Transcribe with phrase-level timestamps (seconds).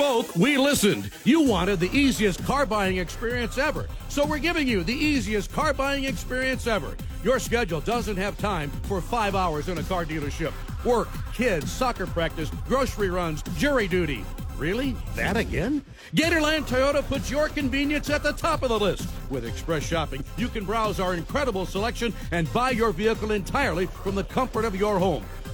[0.00, 1.10] spoke, we listened.
[1.24, 3.86] You wanted the easiest car buying experience ever.
[4.08, 6.96] So we're giving you the easiest car buying experience ever.
[7.22, 10.54] Your schedule doesn't have time for five hours in a car dealership.
[10.86, 14.24] Work, kids, soccer practice, grocery runs, jury duty.
[14.56, 14.96] Really?
[15.16, 15.84] That again?
[16.14, 19.06] Gatorland Toyota puts your convenience at the top of the list.
[19.28, 24.14] With Express Shopping, you can browse our incredible selection and buy your vehicle entirely from
[24.14, 25.26] the comfort of your home.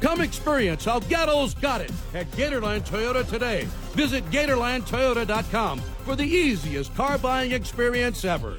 [0.00, 3.66] Come experience how Gatto's got it at Gatorland Toyota today.
[3.92, 8.56] Visit GatorlandToyota.com for the easiest car buying experience ever.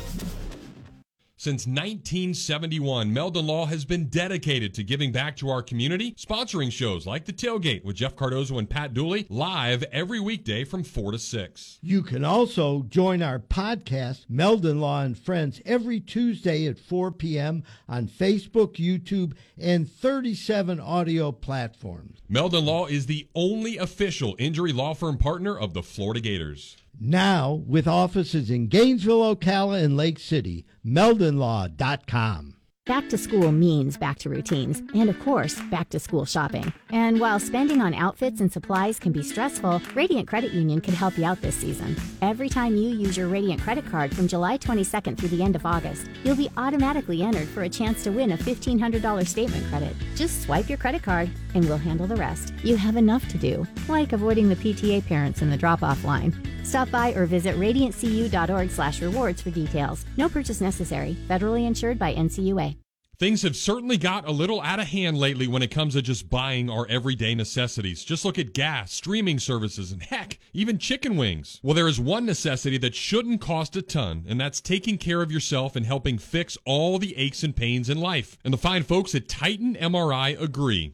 [1.46, 7.06] Since 1971, Meldon Law has been dedicated to giving back to our community, sponsoring shows
[7.06, 11.20] like The Tailgate with Jeff Cardozo and Pat Dooley live every weekday from 4 to
[11.20, 11.80] 6.
[11.84, 17.62] You can also join our podcast, Meldon Law and Friends, every Tuesday at 4 p.m.
[17.88, 22.24] on Facebook, YouTube, and 37 audio platforms.
[22.28, 26.76] Meldon Law is the only official injury law firm partner of the Florida Gators.
[27.00, 32.56] Now, with offices in Gainesville, Ocala, and Lake City, meldonlaw.com.
[32.86, 36.72] Back to school means back to routines, and of course, back to school shopping.
[36.92, 41.18] And while spending on outfits and supplies can be stressful, Radiant Credit Union can help
[41.18, 41.96] you out this season.
[42.22, 45.66] Every time you use your Radiant credit card from July 22nd through the end of
[45.66, 49.96] August, you'll be automatically entered for a chance to win a $1,500 statement credit.
[50.16, 52.54] Just swipe your credit card, and we'll handle the rest.
[52.64, 56.55] You have enough to do, like avoiding the PTA parents in the drop-off line.
[56.76, 60.06] Stop by or visit radiantcu.org slash rewards for details.
[60.18, 61.16] No purchase necessary.
[61.30, 62.76] Federally insured by NCUA.
[63.18, 66.30] Things have certainly got a little out of hand lately when it comes to just
[66.30, 68.04] buying our everyday necessities.
[68.04, 71.62] Just look at gas, streaming services, and heck, even chicken wings.
[71.64, 75.32] Well, there is one necessity that shouldn't cost a ton, and that's taking care of
[75.32, 78.38] yourself and helping fix all the aches and pains in life.
[78.44, 80.94] And the fine folks at Titan MRI agree.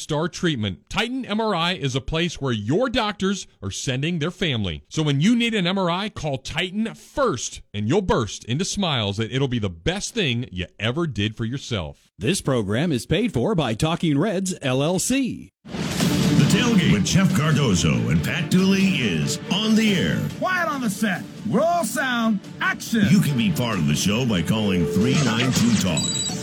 [0.00, 0.88] star treatment.
[0.88, 4.82] Titan MRI is a place where your doctors are sending their family.
[4.88, 9.32] So when you need an MRI, call Titan first and you'll burst into smiles that
[9.32, 12.10] it'll be the best thing you ever did for yourself.
[12.18, 15.50] This program is paid for by Talking Reds LLC.
[16.92, 20.20] With Jeff Cardozo and Pat Dooley is on the air.
[20.38, 21.22] Quiet on the set.
[21.48, 22.40] We're all sound.
[22.60, 23.06] Action.
[23.08, 26.02] You can be part of the show by calling 392 Talk.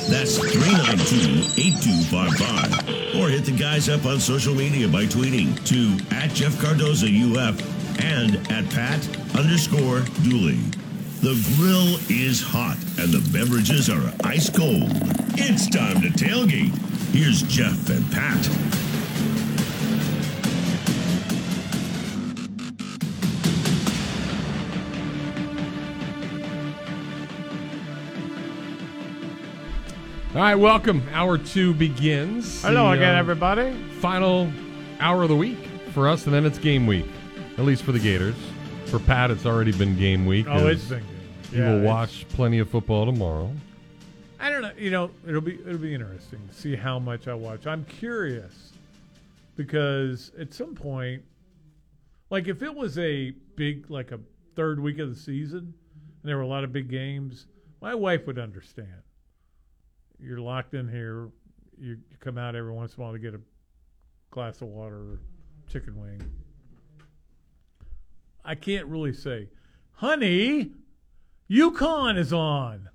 [0.09, 3.22] That's 392-8255.
[3.22, 7.62] Or hit the guys up on social media by tweeting to at Jeff Cardozo UF
[8.03, 9.07] and at Pat
[9.38, 10.57] underscore Dooley.
[11.22, 14.90] The grill is hot and the beverages are ice cold.
[15.38, 16.74] It's time to tailgate.
[17.13, 18.50] Here's Jeff and Pat.
[30.34, 31.03] All right, welcome.
[31.12, 32.62] Hour two begins.
[32.62, 33.74] Hello The, again, uh, everybody.
[34.00, 34.50] Final
[35.02, 35.58] hour of the week
[35.94, 37.06] for us, and then it's game week,
[37.58, 38.36] at least for the Gators.
[38.86, 40.46] For Pat, it's already been game week.
[40.50, 41.08] Oh, it's been good.
[41.52, 43.52] He Yeah, will watch plenty of football tomorrow.
[44.40, 44.72] I don't know.
[44.78, 47.68] You know, it'll be it'll be interesting to see how much I watch.
[47.68, 48.72] I'm curious
[49.58, 51.24] because at some point,
[52.30, 54.19] like if it was a big like a
[54.56, 57.48] third week of the season and there were a lot of big games,
[57.81, 58.88] my wife would understand.
[60.21, 61.29] You're locked in here.
[61.79, 63.41] You, you come out every once in a while to get a
[64.29, 65.19] glass of water or
[65.68, 66.21] chicken wing.
[68.44, 69.50] I can't really say,
[69.94, 70.71] honey,
[71.50, 72.89] UConn is on.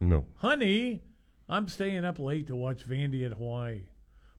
[0.00, 0.26] No.
[0.36, 1.02] Honey,
[1.48, 3.82] I'm staying up late to watch Vandy at Hawaii.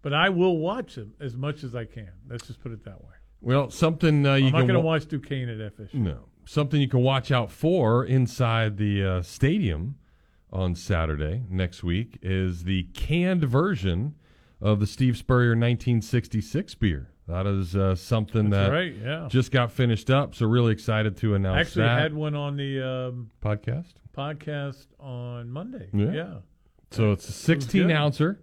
[0.02, 2.10] But I will watch them as much as I can.
[2.28, 3.14] Let's just put it that way.
[3.42, 5.94] Well, something uh, you I'm not going to wa- watch Duquesne at FSU.
[5.96, 9.96] No, something you can watch out for inside the uh, stadium
[10.52, 14.16] on Saturday next week is the canned version
[14.60, 17.10] of the Steve Spurrier 1966 beer.
[17.28, 19.28] That is uh, something That's that right, yeah.
[19.30, 20.36] just got finished up.
[20.36, 21.62] So really excited to announce it.
[21.62, 23.94] Actually, that had one on the um, podcast.
[24.16, 25.88] podcast on Monday.
[25.94, 26.12] Yeah.
[26.12, 26.34] yeah.
[26.92, 27.92] So it's a 16 good.
[27.92, 28.40] ouncer,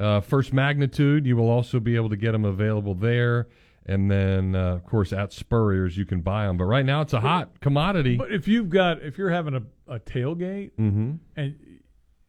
[0.00, 1.24] uh, first magnitude.
[1.24, 3.46] You will also be able to get them available there.
[3.88, 6.56] And then, uh, of course, at Spurrier's, you can buy them.
[6.56, 8.16] But right now, it's a hot commodity.
[8.16, 9.62] But if you've got if you're having a,
[9.94, 11.12] a tailgate mm-hmm.
[11.36, 11.56] and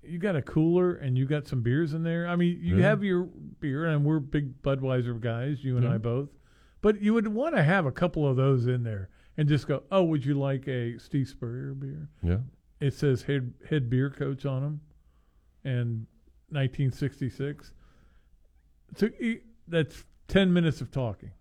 [0.03, 2.89] you got a cooler and you got some beers in there, I mean, you Yeah.
[2.89, 3.23] have your
[3.59, 5.95] beer, and we're big Budweiser guys, you and Yeah.
[5.95, 6.29] I both.
[6.81, 9.83] But you would want to have a couple of those in there and just go,
[9.91, 12.09] oh, would you like a Steve Spurrier beer?
[12.21, 12.37] Yeah.
[12.79, 14.81] It says head head beer coach on them,
[15.63, 16.05] and
[16.49, 17.73] 1966.
[18.95, 19.09] So
[19.67, 21.31] that's ten minutes of talking,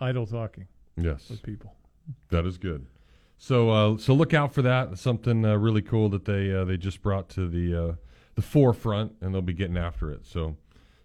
[0.00, 1.28] idle talking Yes.
[1.30, 1.74] with people.
[2.30, 2.86] That is good.
[3.38, 4.98] So, uh, so look out for that.
[4.98, 7.94] Something uh, really cool that they uh, they just brought to the uh,
[8.36, 10.24] the forefront, and they'll be getting after it.
[10.26, 10.56] So,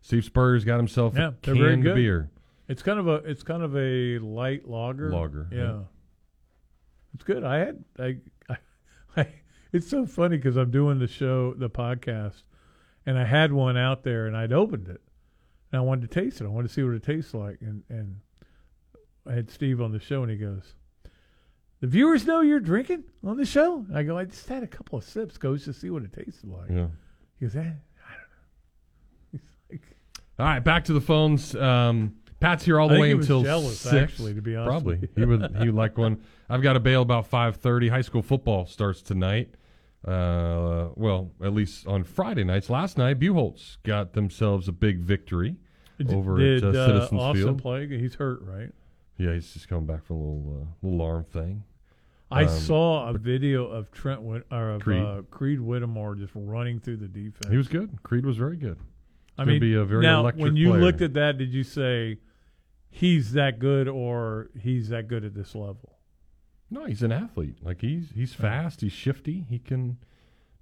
[0.02, 1.96] Steve Spurrier's got himself Yeah, a canned good.
[1.96, 2.30] beer.
[2.68, 5.12] It's kind of a it's kind of a light lager.
[5.12, 5.58] Lager, yeah.
[5.58, 5.80] yeah.
[7.16, 7.44] It's good.
[7.44, 8.18] I had I,
[8.50, 8.58] I,
[9.22, 9.28] I
[9.74, 12.44] it's so funny because I'm doing the show, the podcast,
[13.06, 15.02] and I had one out there, and I'd opened it,
[15.72, 16.46] and I wanted to taste it.
[16.46, 18.18] I wanted to see what it tastes like, and and
[19.30, 20.74] I had Steve on the show, and he goes,
[21.82, 24.98] "The viewers know you're drinking on the show." I go, "I just had a couple
[24.98, 26.88] of sips, goes to see what it tasted like." Yeah.
[27.40, 27.80] He goes, eh, "I don't know."
[29.32, 29.42] He's
[29.72, 29.96] like,
[30.40, 31.56] All right, back to the phones.
[31.56, 33.96] Um, Pat's here all the think way he was until jealous, six.
[33.96, 36.22] actually, to be honest Probably he would he would like one.
[36.50, 37.90] I've got to bail about five thirty.
[37.90, 39.56] High school football starts tonight.
[40.06, 42.70] Uh, well, at least on Friday nights.
[42.70, 45.58] Last night, Buchholz got themselves a big victory
[46.00, 47.62] D- over did at uh, uh, Citizens Austin Field.
[47.62, 47.88] play?
[47.88, 48.72] He's hurt, right?
[49.20, 51.64] Yeah, he's just coming back from a little uh, little arm thing.
[52.32, 55.04] I Um, saw a video of Trent Whit- or of Creed.
[55.04, 57.50] Uh, Creed Whittemore just running through the defense.
[57.50, 58.02] He was good.
[58.04, 58.78] Creed was very good.
[59.38, 60.82] I mean, be a very now electric when you player.
[60.82, 62.20] looked at that, did you say
[62.90, 65.98] he's that good or he's that good at this level?
[66.72, 67.58] No, he's an athlete.
[67.64, 68.82] Like he's he's fast.
[68.82, 69.46] He's shifty.
[69.50, 69.98] He can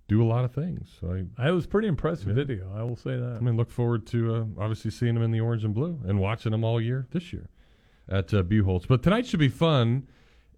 [0.07, 0.95] do a lot of things.
[1.01, 2.33] So I I was pretty impressive Yeah.
[2.33, 2.71] video.
[2.73, 3.35] I will say that.
[3.35, 6.19] I mean, look forward to uh, obviously seeing him in the orange and blue and
[6.19, 7.49] watching him all year this year
[8.09, 8.87] at uh, Buchholz.
[8.87, 10.07] But tonight should be fun.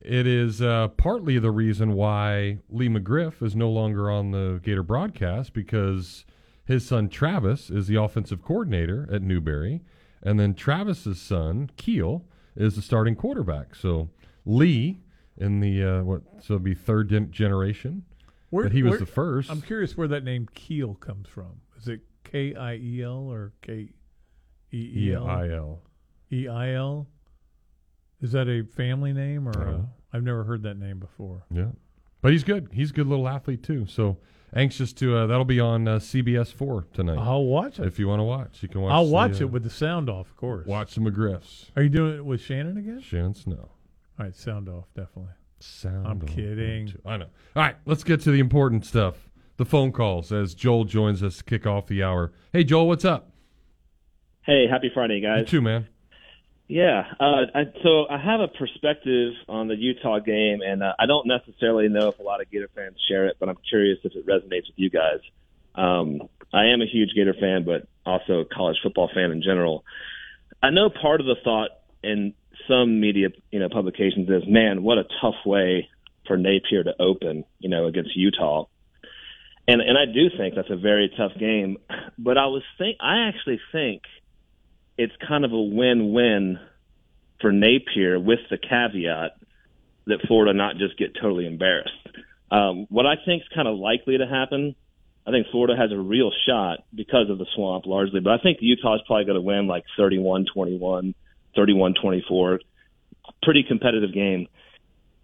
[0.01, 4.83] It is uh, partly the reason why Lee McGriff is no longer on the Gator
[4.83, 6.25] broadcast because
[6.63, 9.81] his son Travis is the offensive coordinator at Newberry,
[10.23, 12.23] and then Travis's son Keel
[12.55, 13.75] is the starting quarterback.
[13.75, 14.09] So
[14.45, 15.01] Lee
[15.37, 18.03] in the uh, what so it'd be third gen- generation.
[18.51, 19.51] Where- but he was where- the first.
[19.51, 21.59] I'm curious where that name Keel comes from.
[21.77, 23.89] Is it K I E L or K
[24.71, 25.25] E E L?
[25.25, 25.81] E-I-L.
[26.31, 27.07] E I L.
[28.21, 29.51] Is that a family name or?
[29.51, 29.89] I don't A, know.
[30.13, 31.44] I've never heard that name before.
[31.51, 31.68] Yeah,
[32.21, 32.69] but he's good.
[32.74, 33.86] He's a good little athlete too.
[33.88, 34.18] So
[34.56, 35.16] anxious to.
[35.18, 37.18] Uh, that'll be on uh, CBS four tonight.
[37.19, 37.86] I'll watch it.
[37.86, 38.92] if you want to watch, you can watch.
[38.92, 40.66] I'll the, watch uh, it with the sound off, of course.
[40.68, 41.66] watch the McGriffs.
[41.75, 43.01] Are you doing it with Shannon again?
[43.01, 43.69] Shannon Snow.
[44.19, 45.31] All right, sound off, definitely.
[45.60, 46.06] Sound.
[46.07, 46.94] Off I'm on kidding.
[47.06, 47.27] I know.
[47.56, 49.30] All right, let's get to the important stuff.
[49.57, 52.31] The phone calls as Joel joins us to kick off the hour.
[52.54, 53.31] Hey, Joel, what's up?
[54.42, 55.42] Hey, happy Friday, guys.
[55.42, 55.88] You too, man.
[56.69, 61.07] Yeah, uh, I, so I have a perspective on the Utah game, and uh, I
[61.07, 64.13] don't necessarily know if a lot of Gator fans share it, but I'm curious if
[64.13, 65.19] it resonates with you guys.
[65.74, 69.83] Um, I am a huge Gator fan, but also a college football fan in general.
[70.62, 71.71] I know part of the thought
[72.04, 72.36] in
[72.68, 75.89] some media, you know, publications is, man, what a tough way
[76.27, 78.66] for Napier to open, you know, against Utah.
[79.68, 81.77] And and I do think that's a very tough game,
[82.19, 84.04] but I was think I actually think
[84.99, 86.59] it's kind of a win-win
[87.39, 89.37] for Napier with the caveat
[90.07, 91.94] that Florida not just get totally embarrassed.
[92.51, 94.75] Um, what I think is kind of likely to happen,
[95.25, 98.57] I think Florida has a real shot because of the swamp largely, but I think
[98.59, 101.13] Utah's probably going to win like 31-21,
[101.57, 102.59] 31-24.
[103.41, 104.47] Pretty competitive game.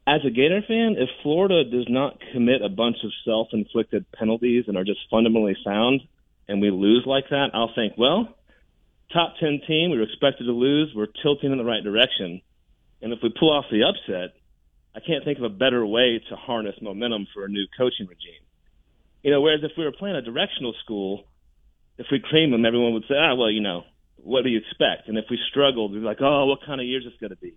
[0.08, 4.77] As a Gator fan, if Florida does not commit a bunch of self-inflicted penalties and
[4.77, 6.00] are just fundamentally sound,
[6.48, 8.35] and we lose like that, I'll think, well,
[9.14, 9.92] top 10 team.
[9.92, 10.94] We were expected to lose.
[10.96, 12.42] We're tilting in the right direction.
[13.02, 14.36] And if we pull off the upset,
[14.96, 18.44] I can't think of a better way to harness momentum for a new coaching regime.
[19.24, 21.26] You know, whereas if we were playing a directional school,
[21.98, 23.84] if we cream them, everyone would say, ah, well, you know,
[24.18, 25.08] what do you expect?
[25.08, 27.32] And if we struggled, we'd be like, oh, what kind of year is this going
[27.32, 27.56] to be?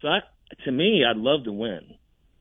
[0.00, 0.20] So I,
[0.64, 1.80] to me, I'd love to win.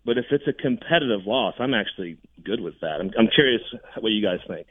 [0.03, 2.99] But if it's a competitive loss, I'm actually good with that.
[2.99, 3.61] I'm, I'm curious
[3.99, 4.67] what you guys think.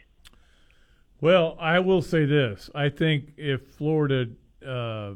[1.20, 4.26] Well, I will say this: I think if Florida
[4.66, 5.14] uh,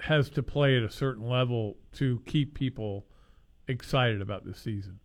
[0.00, 3.06] has to play at a certain level to keep people
[3.68, 4.98] excited about this season,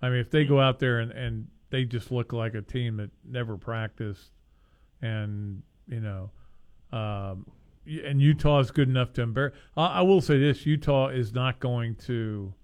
[0.00, 2.96] I mean, if they go out there and, and they just look like a team
[2.96, 4.30] that never practiced,
[5.02, 6.30] and you know,
[6.90, 7.46] um,
[7.86, 9.54] and Utah is good enough to embarrass.
[9.76, 12.54] I, I will say this: Utah is not going to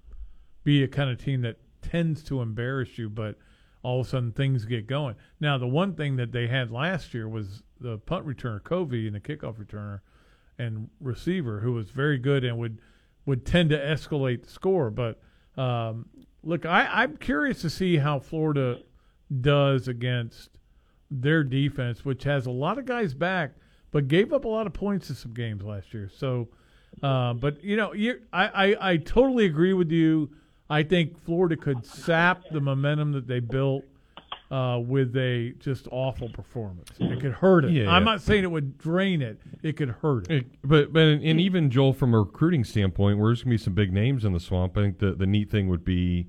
[0.65, 3.37] be a kind of team that tends to embarrass you, but
[3.83, 5.15] all of a sudden things get going.
[5.41, 9.15] Now, the one thing that they had last year was the punt returner Covey and
[9.15, 10.01] the kickoff returner
[10.59, 12.81] and receiver who was very good and would
[13.27, 14.91] would tend to escalate the score.
[14.91, 15.21] But
[15.57, 16.07] um,
[16.43, 18.81] look, I, I'm curious to see how Florida
[19.41, 20.51] does against
[21.11, 23.53] their defense, which has a lot of guys back,
[23.91, 26.11] but gave up a lot of points in some games last year.
[26.15, 26.49] So,
[27.03, 30.31] uh, but you know, you I, I I totally agree with you.
[30.71, 33.85] I think Florida could sap the momentum that they built
[34.51, 36.89] uh, with a just awful performance.
[36.99, 37.73] It could hurt it.
[37.73, 38.13] Yeah, I'm yeah.
[38.13, 39.41] not saying it would drain it.
[39.63, 40.37] It could hurt it.
[40.39, 43.75] It- but but and even Joel, from a recruiting standpoint, where there's gonna be some
[43.75, 44.77] big names in the swamp.
[44.77, 46.29] I think the the neat thing would be,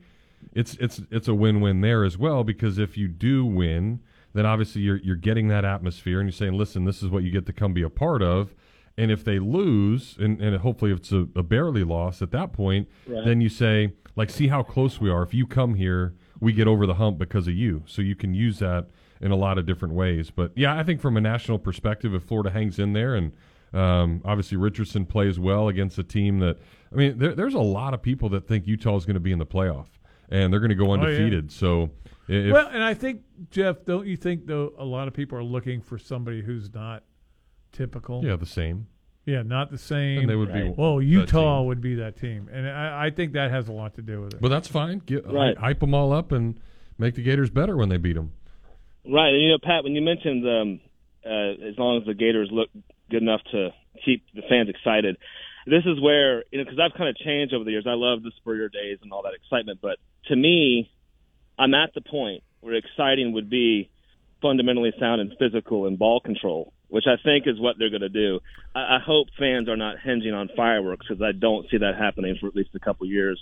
[0.53, 3.99] it's it's it's a win win there as well because if you do win,
[4.33, 7.31] then obviously you're you're getting that atmosphere and you're saying, listen, this is what you
[7.31, 8.53] get to come be a part of.
[8.97, 12.89] And if they lose, and, and hopefully it's a, a barely loss at that point,
[13.07, 13.23] Right.
[13.23, 15.23] then you say, like, see how close we are.
[15.23, 17.83] If you come here, we get over the hump because of you.
[17.87, 18.87] So you can use that
[19.21, 20.29] in a lot of different ways.
[20.29, 23.33] But yeah, I think from a national perspective, if Florida hangs in there and
[23.73, 26.57] um, obviously Richardson plays well against a team that,
[26.91, 29.31] I mean, there, there's a lot of people that think Utah is going to be
[29.31, 29.87] in the playoff
[30.29, 31.01] and they're going to go Oh, yeah.
[31.03, 31.51] undefeated.
[31.51, 31.89] So
[32.27, 33.21] if, well, and I think
[33.51, 37.03] Jeff, don't you think though a lot of people are looking for somebody who's not
[37.71, 38.23] typical?
[38.25, 38.87] yeah, the same.
[39.29, 40.21] Yeah, not the same.
[40.21, 41.67] And they would be well, Utah team.
[41.67, 44.33] would be that team, and I, I think that has a lot to do with
[44.33, 44.41] it.
[44.41, 45.03] But that's fine.
[45.05, 45.55] Get, Right.
[45.55, 46.59] Hype them all up and
[46.97, 48.31] make the Gators better when they beat them.
[49.05, 50.79] Right, and you know, Pat, when you mentioned um,
[51.25, 52.69] uh, as long as the Gators look
[53.11, 53.69] good enough to
[54.03, 55.17] keep the fans excited,
[55.67, 57.85] this is where you know because I've kind of changed over the years.
[57.87, 60.89] I love the Spurrier days and all that excitement, but to me,
[61.57, 63.89] I'm at the point where exciting would be
[64.41, 68.09] fundamentally sound and physical and ball control, which I think is what they're going to
[68.09, 68.39] do.
[68.75, 72.37] I, I hope fans are not hinging on fireworks because I don't see that happening
[72.39, 73.39] for at least a couple years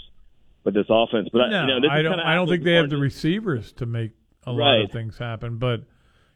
[0.63, 1.29] with this offense.
[1.31, 2.19] But I, you know, this I don't.
[2.19, 4.11] I don't think they have the receivers to make
[4.45, 5.57] a lot of things happen.
[5.57, 5.83] But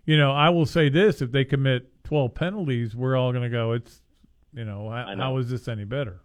[0.06, 3.50] you know, I will say this: if they commit 12 penalties, we're all going to
[3.50, 3.74] go.
[3.74, 4.02] It's
[4.54, 5.24] you know, how, I know.
[5.24, 6.22] how is this any better?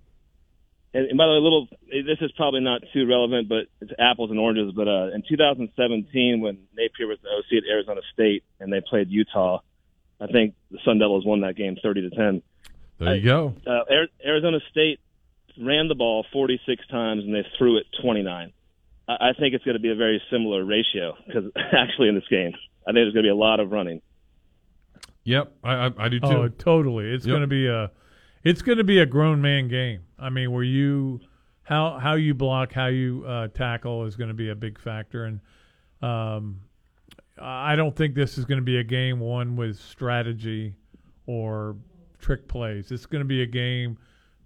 [0.95, 3.93] And, and by the way, a little this is probably not too relevant, but it's
[3.99, 4.73] apples and oranges.
[4.75, 9.11] But uh, in 2017, when Napier was the OC at Arizona State and they played
[9.11, 9.61] Utah,
[10.21, 12.43] I think the Sun Devils won that game 30 to 10.
[12.99, 13.55] There you go.
[13.67, 13.81] Uh,
[14.25, 15.01] Arizona State
[15.61, 18.53] ran the ball 46 times and they threw it 29.
[19.09, 22.29] I, I think it's going to be a very similar ratio because actually in this
[22.31, 22.53] game,
[22.87, 24.01] I think there's going to be a lot of running.
[25.25, 26.27] Yep, I, I, I do too.
[26.27, 27.13] Oh, totally.
[27.13, 27.33] It's Yep.
[27.33, 27.91] going to be a,
[28.45, 30.03] it's going to be a grown man game.
[30.19, 31.21] I mean, where you,
[31.65, 35.25] how how you block, how you uh, tackle is going to be a big factor,
[35.25, 35.41] and
[36.01, 36.61] um,
[37.41, 40.75] I don't think this is going to be a game won with strategy
[41.27, 41.77] or
[42.19, 42.91] trick plays.
[42.91, 43.99] It's going to be a game.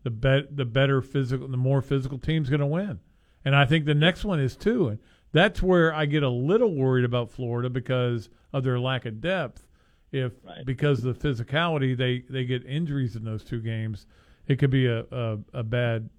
[0.03, 3.01] The bet the better physical, the more physical team's going to win,
[3.45, 4.89] and I think the next one is too.
[4.89, 4.99] And
[5.33, 9.67] that's where I get a little worried about Florida because of their lack of depth
[10.13, 10.33] if
[10.65, 14.07] because of the physicality they they get injuries in those two games,
[14.47, 16.11] it could be a a, a bad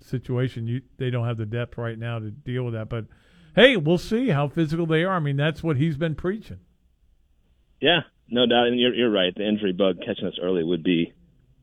[0.00, 0.66] situation.
[0.66, 2.88] You they don't have the depth right now to deal with that.
[2.88, 3.06] But
[3.54, 5.16] hey, we'll see how physical they are.
[5.16, 6.60] I mean, that's what he's been preaching.
[7.80, 8.68] Yeah, no doubt.
[8.68, 9.34] And you're, you're right.
[9.34, 11.12] The injury bug catching us early would be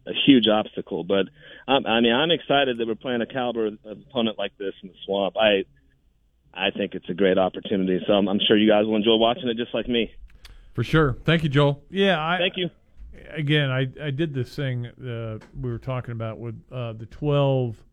[0.07, 1.03] a huge obstacle.
[1.03, 1.27] But
[1.67, 4.95] um, I mean, I'm excited that we're playing a caliber opponent like this in the
[5.05, 5.35] swamp.
[5.37, 5.65] I
[6.53, 8.03] I think it's a great opportunity.
[8.07, 10.11] So I'm, I'm sure you guys will enjoy watching it just like me.
[10.73, 11.17] For sure.
[11.23, 11.83] Thank you, Joel.
[11.89, 12.69] Yeah, I, Thank you.
[13.31, 17.83] Again, I I did this thing uh, we were talking about with uh, the twelve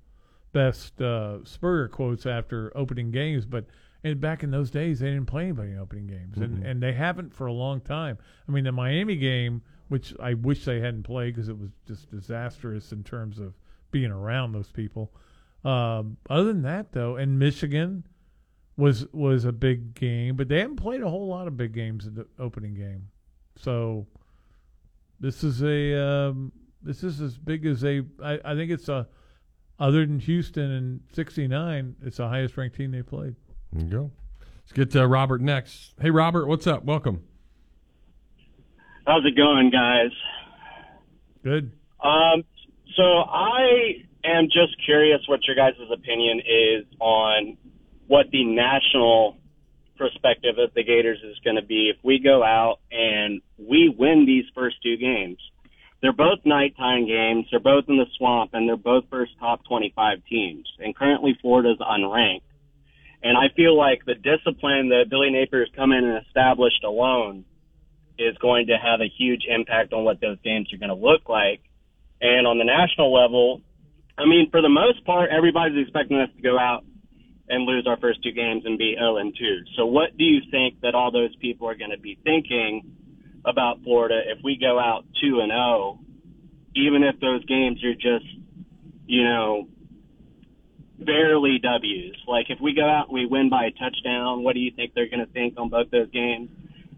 [0.52, 3.66] best uh, Spurrier quotes after opening games, but.
[4.04, 6.70] And back in those days, they didn't play anybody in opening games, and, Mhm.
[6.70, 8.18] and they haven't for a long time.
[8.46, 12.10] I mean, the Miami game, which I wish they hadn't played because it was just
[12.10, 13.54] disastrous in terms of
[13.90, 15.10] being around those people.
[15.64, 18.04] Um, other than that, though, and Michigan
[18.76, 22.06] was was a big game, but they haven't played a whole lot of big games
[22.06, 23.08] in the opening game.
[23.56, 24.06] So
[25.18, 28.02] this is a um, this is as big as a.
[28.22, 29.08] I, I think it's a
[29.78, 33.36] other than Houston in '69, it's the highest ranked team they played.
[33.74, 34.10] There you go.
[34.40, 35.94] Let's get to Robert next.
[36.00, 36.84] Hey, Robert, what's up?
[36.84, 37.24] Welcome.
[39.04, 40.12] How's it going, guys?
[41.42, 41.72] Good.
[42.00, 42.44] Um,
[42.96, 47.56] so I am just curious what your guys' opinion is on
[48.06, 49.38] what the national
[49.98, 54.24] perspective of the Gators is going to be if we go out and we win
[54.24, 55.38] these first two games.
[56.00, 57.46] They're both nighttime games.
[57.50, 60.70] They're both in the swamp, and they're both first top 25 teams.
[60.78, 62.42] And currently, Florida's unranked.
[63.24, 67.46] And I feel like the discipline that Billy Napier's come in and established alone
[68.18, 71.26] is going to have a huge impact on what those games are going to look
[71.26, 71.62] like.
[72.20, 73.62] And on the national level,
[74.18, 76.84] I mean, for the most part, everybody's expecting us to go out
[77.48, 79.60] and lose our first two games and be 0 and 2.
[79.76, 82.92] So, what do you think that all those people are going to be thinking
[83.44, 85.98] about Florida if we go out 2 and 0,
[86.76, 88.26] even if those games are just,
[89.06, 89.68] you know,
[91.04, 92.16] barely W's?
[92.26, 94.94] Like, if we go out and we win by a touchdown, what do you think
[94.94, 96.50] they're going to think on both those games?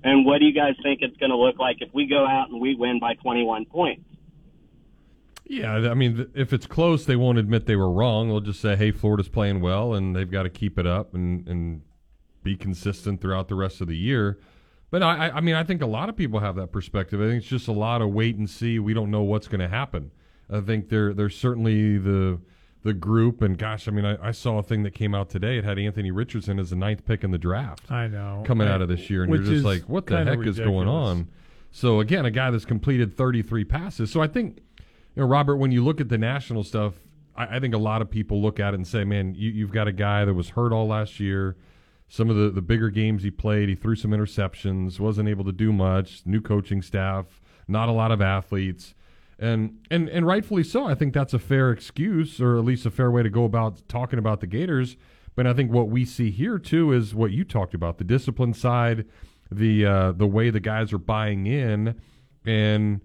[0.05, 2.49] And what do you guys think it's going to look like if we go out
[2.51, 4.05] and we win by 21 points?
[5.49, 8.29] Yeah, I mean, if it's close, they won't admit they were wrong.
[8.29, 11.47] They'll just say, "Hey, Florida's playing well, and they've got to keep it up and
[11.47, 11.83] and
[12.43, 14.41] be consistent throughout the rest of the year."
[14.91, 17.21] But I, I mean, I think a lot of people have that perspective.
[17.21, 18.81] I think it's just a lot of wait and see.
[18.81, 20.11] We don't know what's going to happen.
[20.51, 22.41] I think there there's certainly the
[22.87, 25.59] the group, and gosh, I mean, I, I, saw a thing that came out today.
[25.59, 27.91] It had Anthony Richardson as the ninth pick in the draft.
[27.91, 30.39] I know coming I, out of this year, and you're just like, what the heck
[30.39, 30.59] ridiculous.
[30.59, 31.29] is going on?
[31.73, 34.11] So again, a guy that's completed 33 passes.
[34.11, 34.63] So I think
[35.15, 36.95] you know, Robert, when you look at the national stuff,
[37.35, 39.73] I, I think a lot of people look at it and say, man, you, you've
[39.73, 41.57] got a guy that was hurt all last year.
[42.09, 45.53] Some of the, the bigger games he played, he threw some interceptions, wasn't able to
[45.53, 46.23] do much.
[46.25, 48.95] New coaching staff, not a lot of athletes.
[49.39, 50.87] And, and and rightfully so.
[50.87, 53.87] I think that's a fair excuse, or at least a fair way to go about
[53.87, 54.97] talking about the Gators.
[55.35, 58.55] But I think what we see here too is what you talked about: the discipline
[58.55, 59.05] side,
[59.53, 62.01] the uh, the way the guys are buying in,
[62.47, 63.03] and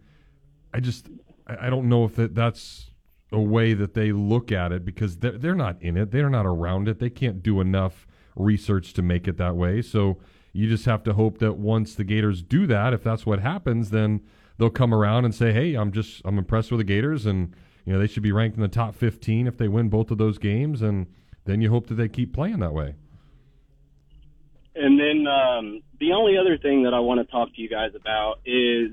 [0.73, 1.09] I just
[1.47, 2.91] I, don't know if that, that's
[3.31, 6.11] a way that they look at it because they're, they're not in it.
[6.11, 6.99] They're not around it.
[6.99, 9.81] They can't do enough research to make it that way.
[9.81, 10.17] So
[10.53, 13.89] you just have to hope that once the Gators do that, if that's what happens,
[13.89, 14.21] then
[14.61, 17.91] they'll come around and say, "Hey, I'm just I'm impressed with the Gators, and you
[17.91, 20.37] know they should be ranked in the top 15 if they win both of those
[20.37, 21.07] games." And
[21.45, 22.93] then you hope that they keep playing that way.
[24.75, 27.91] And then um, the only other thing that I want to talk to you guys
[27.95, 28.91] about is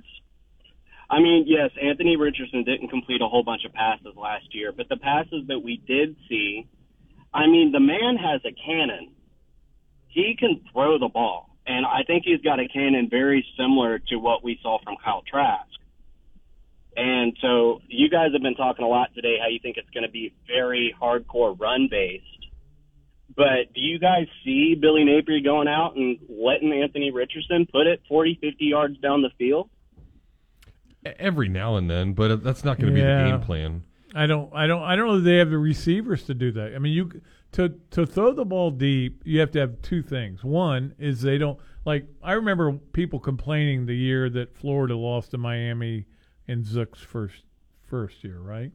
[1.10, 4.88] I mean, yes, Anthony Richardson didn't complete a whole bunch of passes last year, but
[4.88, 6.66] the passes that we did see,
[7.32, 9.12] I mean, the man has a cannon.
[10.08, 14.16] He can throw the ball, and I think he's got a cannon very similar to
[14.16, 15.68] what we saw from Kyle Trask.
[16.96, 20.02] And so you guys have been talking a lot today how you think it's going
[20.02, 22.24] to be very hardcore run based.
[23.36, 28.00] But do you guys see Billy Napier going out and letting Anthony Richardson put it
[28.08, 29.70] 40, 50 yards down the field?
[31.18, 33.18] every now and then, but that's not going to yeah.
[33.18, 33.82] be the game plan.
[34.14, 36.74] I don't, I don't, I don't know if they have the receivers to do that.
[36.74, 37.20] I mean, you
[37.52, 40.44] to to throw the ball deep, you have to have two things.
[40.44, 42.06] One is they don't like.
[42.22, 46.06] I remember people complaining the year that Florida lost to Miami
[46.46, 47.44] in Zook's first
[47.86, 48.72] first year, right?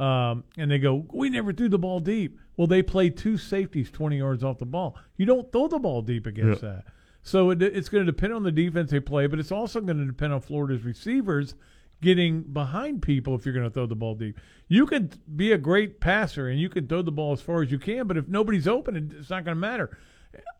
[0.00, 2.38] Um, and they go, we never threw the ball deep.
[2.56, 4.96] Well, they played two safeties 20 yards off the ball.
[5.16, 6.68] You don't throw the ball deep against yeah.
[6.68, 6.84] that.
[7.22, 9.98] So it, it's going to depend on the defense they play, but it's also going
[9.98, 11.54] to depend on Florida's receivers
[12.00, 14.38] getting behind people if you're going to throw the ball deep.
[14.68, 17.70] You can be a great passer and you can throw the ball as far as
[17.72, 19.98] you can, but if nobody's open, it's not going to matter.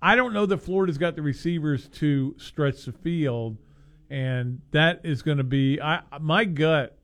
[0.01, 3.59] I don't know that Florida's got the receivers to stretch the field,
[4.11, 6.99] and that is going to be I my gut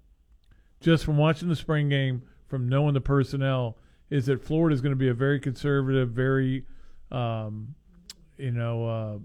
[0.80, 3.76] just from watching the spring game, from knowing the personnel,
[4.10, 6.64] is that Florida is going to be a very conservative, very
[7.10, 7.74] um,
[8.38, 8.86] you know.
[8.86, 9.18] Uh,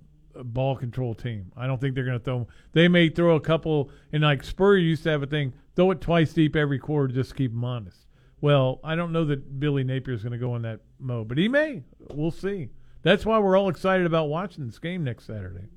[0.43, 1.51] ball control team.
[1.55, 2.47] I don't think they're going to throw.
[2.73, 6.01] They may throw a couple, and like Spurrier used to have a thing, throw it
[6.01, 8.05] twice deep every quarter just to keep them honest.
[8.41, 11.37] Well, I don't know that Billy Napier is going to go in that mode, but
[11.37, 11.83] he may.
[12.13, 12.69] We'll see.
[13.01, 15.67] That's why we're all excited about watching this game next Saturday.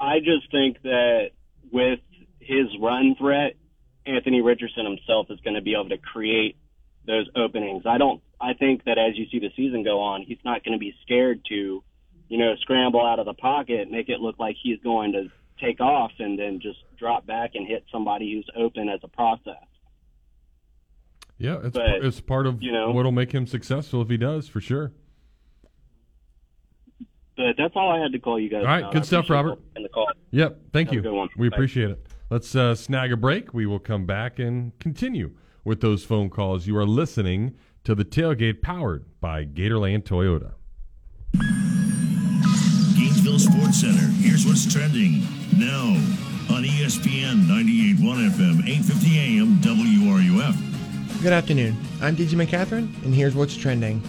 [0.00, 1.30] I just think that
[1.70, 2.00] with
[2.40, 3.54] his run threat,
[4.04, 6.56] Anthony Richardson himself is going to be able to create
[7.06, 7.84] those openings.
[7.86, 8.20] I don't.
[8.40, 10.94] I think that as you see the season go on, he's not going to be
[11.02, 11.84] scared to
[12.32, 15.82] you know, scramble out of the pocket, make it look like he's going to take
[15.82, 19.66] off and then just drop back and hit somebody who's open as a process.
[21.36, 24.48] Yeah, it's but, it's part of you know, what'll make him successful if he does,
[24.48, 24.92] for sure.
[27.36, 28.62] But that's all I had to call you guys.
[28.62, 28.94] All right, about.
[28.94, 29.58] good stuff, Robert.
[29.76, 30.10] And the call.
[30.30, 31.28] Yep, thank Have you.
[31.36, 31.54] We Bye.
[31.54, 32.06] appreciate it.
[32.30, 33.52] Let's uh, snag a break.
[33.52, 36.66] We will come back and continue with those phone calls.
[36.66, 40.52] You are listening to the tailgate powered by Gatorland Toyota.
[43.32, 44.12] Gainesville Sports Center.
[44.20, 45.96] Here's what's trending now
[46.54, 51.22] on ESPN 98.1 FM, 8:50 AM, WRUF.
[51.22, 51.74] Good afternoon.
[52.02, 54.02] I'm DJ McCatherine, and here's what's trending.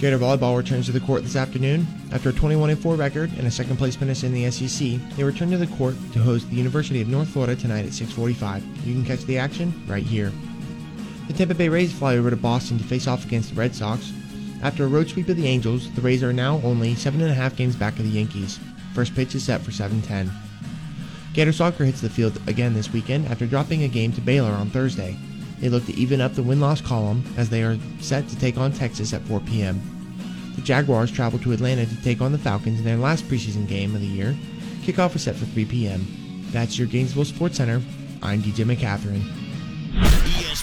[0.00, 1.86] Gator volleyball returns to the court this afternoon.
[2.10, 5.56] After a 21-4 record and a second place finish in the SEC, they return to
[5.56, 8.64] the court to host the University of North Florida tonight at 6:45.
[8.84, 10.32] You can catch the action right here.
[11.28, 14.10] The Tampa Bay Rays fly over to Boston to face off against the Red Sox.
[14.62, 17.98] After a road sweep of the Angels, the Rays are now only 7.5 games back
[17.98, 18.60] of the Yankees.
[18.94, 20.30] First pitch is set for 7:10.
[21.32, 24.68] Gator Soccer hits the field again this weekend after dropping a game to Baylor on
[24.68, 25.16] Thursday.
[25.60, 28.72] They look to even up the win-loss column as they are set to take on
[28.72, 29.80] Texas at 4 p.m.
[30.56, 33.94] The Jaguars travel to Atlanta to take on the Falcons in their last preseason game
[33.94, 34.36] of the year.
[34.82, 36.06] Kickoff is set for 3 p.m.
[36.50, 37.80] That's your Gainesville Sports Center.
[38.22, 39.39] I'm DJ McCatherine.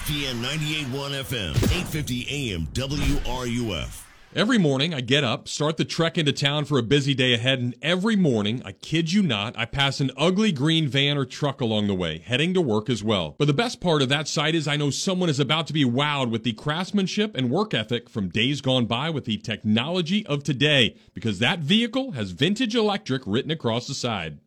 [0.07, 4.03] ESPN 98.1 FM, 850 AM, WRUF.
[4.33, 7.59] Every morning, I get up, start the trek into town for a busy day ahead,
[7.59, 11.59] and every morning, I kid you not, I pass an ugly green van or truck
[11.59, 13.35] along the way, heading to work as well.
[13.37, 15.83] But the best part of that sight is I know someone is about to be
[15.83, 20.41] wowed with the craftsmanship and work ethic from days gone by with the technology of
[20.41, 24.39] today, because that vehicle has vintage electric written across the side.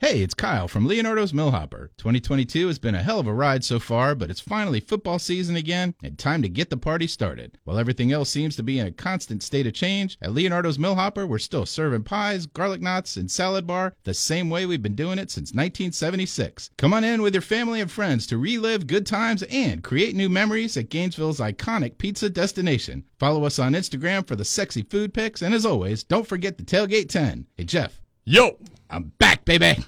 [0.00, 1.90] Hey, it's Kyle from Leonardo's Millhopper.
[1.96, 5.56] 2022 has been a hell of a ride so far, but it's finally football season
[5.56, 7.58] again and time to get the party started.
[7.64, 11.26] While everything else seems to be in a constant state of change, at Leonardo's Millhopper,
[11.26, 15.18] we're still serving pies, garlic knots, and salad bar the same way we've been doing
[15.18, 16.70] it since 1976.
[16.78, 20.28] Come on in with your family and friends to relive good times and create new
[20.28, 23.02] memories at Gainesville's iconic pizza destination.
[23.18, 26.62] Follow us on Instagram for the sexy food pics, and as always, don't forget the
[26.62, 27.46] Tailgate 10.
[27.56, 28.00] Hey, Jeff.
[28.24, 28.58] Yo!
[28.90, 29.84] I'm back, baby!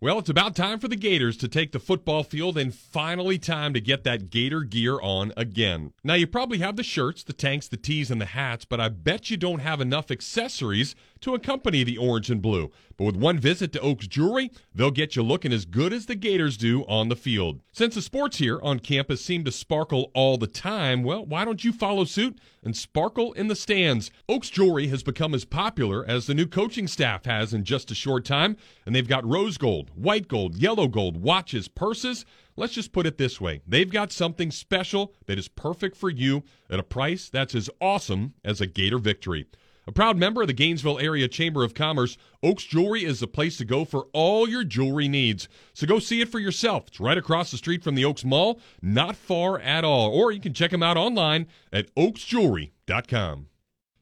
[0.00, 3.72] Well, it's about time for the Gators to take the football field and finally time
[3.74, 5.92] to get that Gator gear on again.
[6.02, 8.88] Now, you probably have the shirts, the tanks, the tees, and the hats, but I
[8.88, 12.70] bet you don't have enough accessories to accompany the orange and blue.
[12.96, 16.14] But with one visit to Oaks Jewelry, they'll get you looking as good as the
[16.14, 17.60] Gators do on the field.
[17.72, 21.64] Since the sports here on campus seem to sparkle all the time, well, why don't
[21.64, 24.10] you follow suit and sparkle in the stands?
[24.28, 27.94] Oaks Jewelry has become as popular as the new coaching staff has in just a
[27.94, 28.56] short time,
[28.86, 32.24] and they've got rose gold, white gold, yellow gold, watches, purses.
[32.56, 36.44] Let's just put it this way they've got something special that is perfect for you
[36.70, 39.46] at a price that's as awesome as a Gator victory.
[39.86, 43.58] A proud member of the Gainesville Area Chamber of Commerce, Oaks Jewelry is the place
[43.58, 45.46] to go for all your jewelry needs.
[45.74, 46.88] So go see it for yourself.
[46.88, 50.10] It's right across the street from the Oaks Mall, not far at all.
[50.10, 53.48] Or you can check them out online at oaksjewelry.com.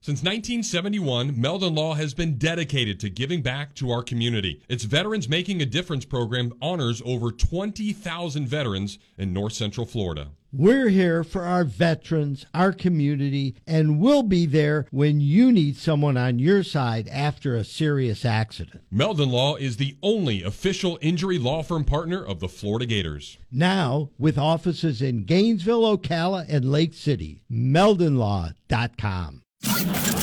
[0.04, 4.60] Since 1971, Meldon Law has been dedicated to giving back to our community.
[4.68, 10.30] Its Veterans Making a Difference program honors over 20,000 veterans in North Central Florida.
[10.52, 16.16] We're here for our veterans, our community, and we'll be there when you need someone
[16.16, 18.82] on your side after a serious accident.
[18.90, 23.38] Meldon Law is the only official injury law firm partner of the Florida Gators.
[23.52, 29.42] Now, with offices in Gainesville, Ocala, and Lake City, meldonlaw.com.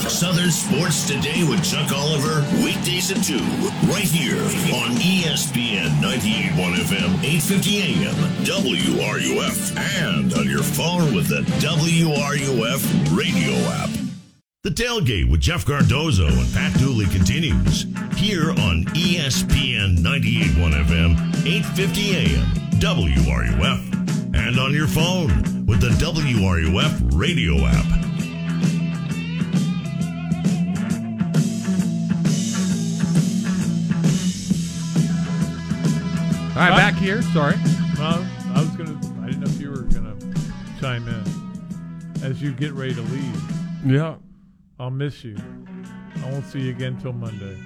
[0.10, 3.38] Southern Sports Today with Chuck Oliver, weekdays at 2,
[3.88, 4.41] right here
[4.75, 13.54] on ESPN 98.1 FM, 850 AM, WRUF, and on your phone with the WRUF radio
[13.69, 13.89] app.
[14.63, 17.84] The Tailgate with Jeff Cardozo and Pat Dooley continues
[18.17, 22.45] here on ESPN 98.1 FM, 850 AM,
[22.82, 27.86] WRUF, and on your phone with the WRUF radio app.
[36.60, 37.22] All right, back here.
[37.22, 37.56] Sorry.
[37.98, 39.00] Well, I was gonna.
[39.24, 40.13] I didn't know if you were gonna
[40.82, 43.43] chime in as you get ready to leave.
[43.86, 44.15] Yeah.
[44.78, 45.38] I'll miss you.
[46.17, 47.58] I won't see you again till Monday.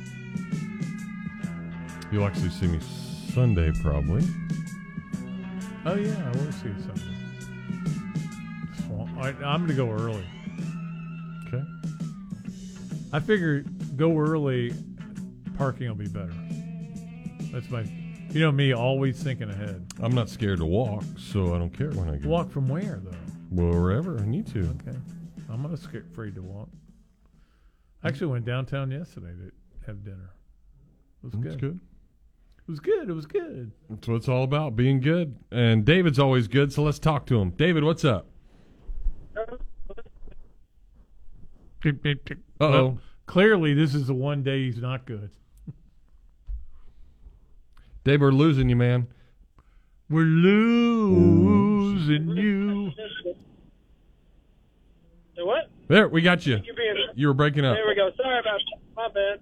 [2.12, 2.80] You'll actually see me
[3.34, 4.22] Sunday, probably.
[5.88, 7.02] Oh yeah, I will see you Sunday.
[9.18, 10.24] I, I'm gonna go early.
[11.48, 11.64] Okay.
[13.12, 13.62] I figure
[13.96, 14.72] go early.
[15.58, 16.36] Parking will be better.
[17.52, 17.86] That's my.
[18.34, 19.86] You know me, always thinking ahead.
[20.02, 22.30] I'm not scared to walk, so I don't care when I go.
[22.30, 23.16] Walk from where though?
[23.52, 24.76] Well wherever I need to.
[24.88, 24.98] Okay.
[25.52, 26.68] I'm not scared, afraid to walk.
[28.04, 29.52] I actually went downtown yesterday to
[29.86, 30.34] have dinner.
[31.24, 31.62] It was That's good.
[31.62, 31.80] good.
[32.68, 33.10] It was good.
[33.10, 33.72] It was good.
[33.88, 35.38] That's what it's all about, being good.
[35.52, 37.52] And David's always good, so let's talk to him.
[37.52, 38.26] David, what's up?
[41.86, 42.40] Uh-oh.
[42.60, 45.30] Well, clearly, this is the one day he's not good.
[48.04, 49.08] Dave, we're losing you, man.
[50.10, 52.92] We're losing you.
[55.36, 55.70] So what?
[55.88, 56.58] There, we got you.
[56.64, 57.76] You being- You were breaking up.
[57.76, 58.12] There we go.
[58.18, 58.60] Sorry about
[58.96, 59.40] my bad.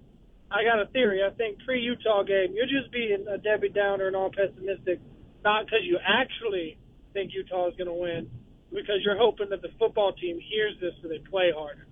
[0.50, 1.22] I got a theory.
[1.24, 5.00] I think pre-Utah game, you're just being a Debbie Downer and all pessimistic,
[5.44, 6.76] not because you actually
[7.14, 8.30] think Utah is going to win,
[8.70, 11.86] because you're hoping that the football team hears this so they play harder.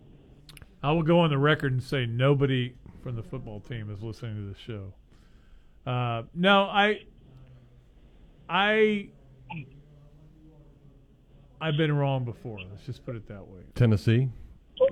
[0.83, 4.37] I will go on the record and say nobody from the football team is listening
[4.37, 4.93] to this show.
[5.87, 7.03] Uh, no, I,
[8.49, 9.09] I,
[11.61, 12.59] I've been wrong before.
[12.71, 13.61] Let's just put it that way.
[13.75, 14.29] Tennessee,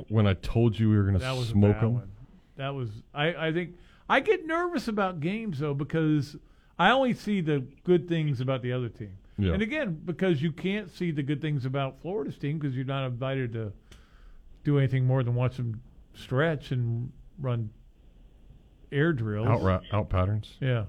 [0.09, 1.94] when I told you we were going to smoke them.
[1.94, 2.11] one.
[2.57, 3.48] That was I.
[3.48, 3.77] I think
[4.09, 6.37] I get nervous about games though because
[6.79, 9.16] I only see the good things about the other team.
[9.38, 9.53] Yeah.
[9.53, 13.07] And again, because you can't see the good things about Florida's team because you're not
[13.07, 13.72] invited to
[14.64, 15.81] do anything more than watch them
[16.14, 17.70] stretch and run
[18.92, 19.46] air drills.
[19.48, 20.48] Out, out patterns.
[20.61, 20.85] Yeah.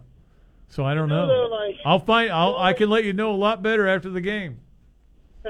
[0.69, 1.47] So I don't You know, know.
[1.47, 2.31] like- I'll find.
[2.31, 2.55] I'll.
[2.57, 4.59] I can let you know a lot better after the game.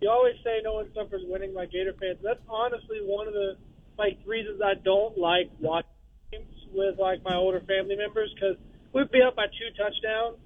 [0.00, 2.18] you always say no one suffers winning by Gator fans.
[2.22, 3.56] That's honestly one of the
[3.98, 5.90] like reasons I don't like watching
[6.32, 8.56] games with like my older family members because
[8.92, 10.38] we'd be up by two touchdowns.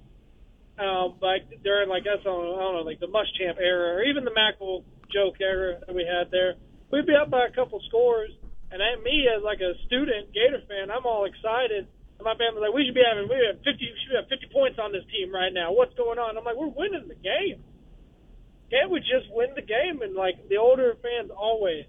[0.78, 4.24] Um, like during like that's on I don't know like the Muschamp era or even
[4.24, 6.54] the Mackel joke era that we had there,
[6.90, 8.30] we'd be up by a couple scores,
[8.76, 11.88] and then me as like a student Gator fan, I'm all excited.
[12.20, 14.52] And my family's like, we should be having we have 50 we should have 50
[14.52, 15.72] points on this team right now.
[15.72, 16.36] What's going on?
[16.36, 17.64] I'm like, we're winning the game
[18.70, 20.02] can't we just win the game?
[20.02, 21.84] And like the older fans always,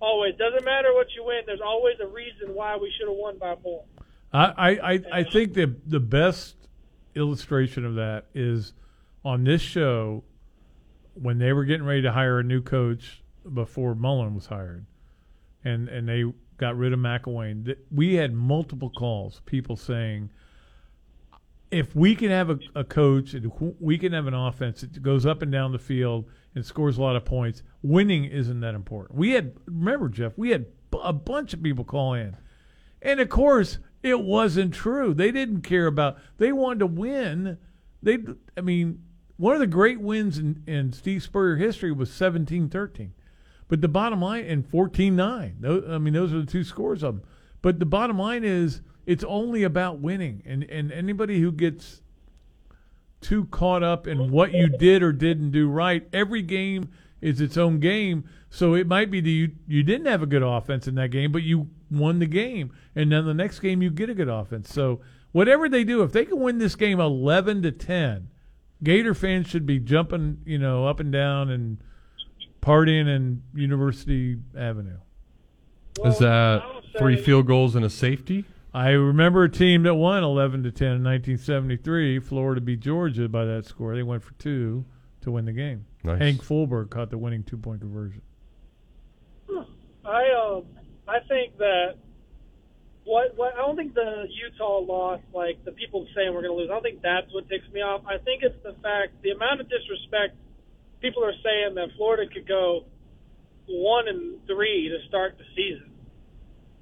[0.00, 1.42] always doesn't matter what you win.
[1.46, 3.84] There's always a reason why we should have won by more.
[4.32, 6.56] I, I, I, I think the the best
[7.14, 8.74] illustration of that is
[9.24, 10.24] on this show
[11.14, 13.22] when they were getting ready to hire a new coach
[13.54, 14.84] before Mullen was hired,
[15.66, 16.24] and and they
[16.56, 17.76] got rid of McElwain.
[17.90, 20.30] We had multiple calls, people saying,
[21.70, 25.26] if we can have a, a coach and we can have an offense that goes
[25.26, 26.24] up and down the field
[26.54, 29.18] and scores a lot of points, winning isn't that important.
[29.18, 30.66] We had remember Jeff, we had
[31.02, 32.36] a bunch of people call in.
[33.02, 35.12] And of course, it wasn't true.
[35.12, 36.18] They didn't care about.
[36.38, 37.58] They wanted to win.
[38.02, 38.18] They,
[38.56, 39.02] I mean,
[39.36, 43.10] one of the great wins in, in Steve Spurrier history was 17-13.
[43.68, 45.90] But the bottom line, and 14-9.
[45.90, 47.24] I mean, those are the two scores of them.
[47.62, 50.42] But the bottom line is, it's only about winning.
[50.44, 52.02] And and anybody who gets
[53.20, 57.56] too caught up in what you did or didn't do right, every game is its
[57.56, 58.28] own game.
[58.50, 61.32] So it might be that you you didn't have a good offense in that game,
[61.32, 64.72] but you won the game, and then the next game you get a good offense.
[64.72, 65.00] So
[65.32, 68.28] whatever they do, if they can win this game eleven to ten,
[68.82, 71.78] Gator fans should be jumping, you know, up and down and
[72.66, 74.98] partying in University Avenue.
[76.04, 76.62] Is that
[76.98, 78.44] three field goals and a safety?
[78.74, 82.18] I remember a team that won 11 to 10 in 1973.
[82.18, 83.94] Florida beat Georgia by that score.
[83.94, 84.84] They went for two
[85.22, 85.86] to win the game.
[86.04, 86.18] Nice.
[86.18, 88.20] Hank Fulberg caught the winning two point conversion.
[90.04, 90.64] I um
[91.08, 91.94] I think that
[93.04, 96.58] what what I don't think the Utah loss like the people saying we're going to
[96.58, 96.68] lose.
[96.70, 98.02] I don't think that's what ticks me off.
[98.06, 100.36] I think it's the fact the amount of disrespect
[101.00, 102.84] people are saying that Florida could go
[103.68, 105.90] one and three to start the season,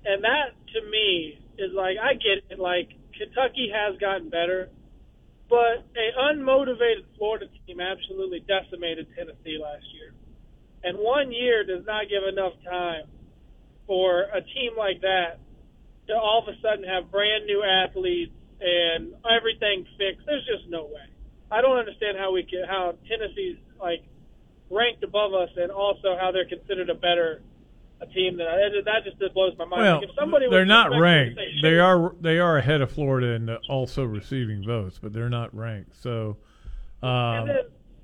[0.05, 2.59] and that to me is like I get it.
[2.59, 4.69] Like Kentucky has gotten better,
[5.49, 10.13] but a unmotivated Florida team absolutely decimated Tennessee last year.
[10.85, 13.09] And one year does not give enough time
[13.87, 15.41] for a team like that
[16.09, 20.27] to all of a sudden have brand new athletes and everything fixed.
[20.27, 21.09] There's just no way.
[21.51, 24.03] I don't understand how we can how Tennessee's like
[24.71, 27.43] ranked above us and also how they're considered a better
[28.01, 29.83] a team than it- that just blows my mind.
[29.83, 31.37] Well, like if somebody they're not ranked.
[31.37, 35.55] say, They are they are ahead of Florida and also receiving votes, but they're not
[35.55, 35.95] ranked.
[36.03, 36.37] So,
[37.03, 37.49] um,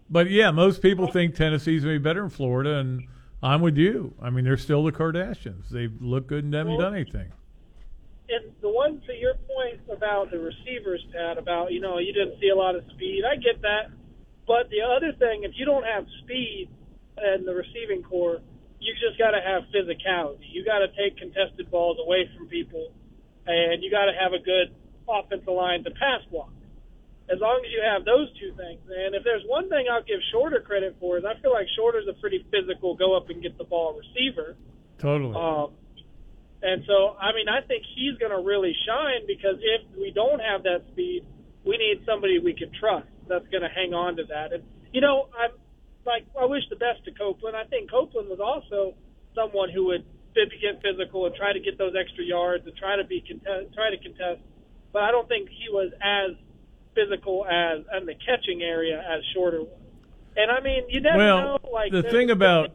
[0.09, 3.03] but yeah, most people think Tennessee's to be better than Florida, and
[3.43, 4.15] I'm with you.
[4.23, 5.69] I mean, they're still the Kardashians.
[5.71, 7.33] They look good and haven't done anything.
[8.29, 12.39] and the one to your point about the receivers, Pat, about you know you didn't
[12.41, 13.25] see a lot of speed.
[13.29, 13.91] I get that,
[14.51, 16.67] but the other thing, if you don't have speed
[17.23, 18.43] in the receiving corps,
[18.83, 20.43] you just got to have physicality.
[20.51, 22.91] You got to take contested balls away from people,
[23.47, 24.75] and you got to have a good
[25.07, 26.51] offensive line to pass block.
[27.31, 30.19] As long as you have those two things, and if there's one thing I'll give
[30.35, 33.55] Shorter credit for is I feel like Shorter's a pretty physical, go up and get
[33.57, 34.57] the ball receiver.
[34.99, 35.31] Totally.
[35.31, 35.79] Um,
[36.59, 40.43] and so, I mean, I think he's going to really shine because if we don't
[40.43, 41.23] have that speed,
[41.63, 44.53] we need somebody we can trust that's going to hang on to that.
[44.53, 44.63] And
[44.93, 45.53] you know, I'm
[46.05, 47.57] like, I wish the best to Copeland.
[47.57, 48.95] I think Copeland was also
[49.35, 53.05] someone who would get physical and try to get those extra yards and try to
[53.05, 54.41] be contest, try to contest.
[54.93, 56.37] But I don't think he was as
[56.95, 59.79] physical as in the catching area as Shorter was.
[60.37, 61.59] And I mean, you never Well, know.
[61.73, 62.71] Like the thing about-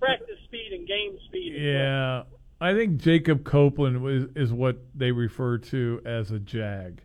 [0.00, 1.54] practice speed and game speed.
[1.56, 2.24] Yeah,
[2.60, 7.02] I think Jacob Copeland was, is what they refer to as a jag,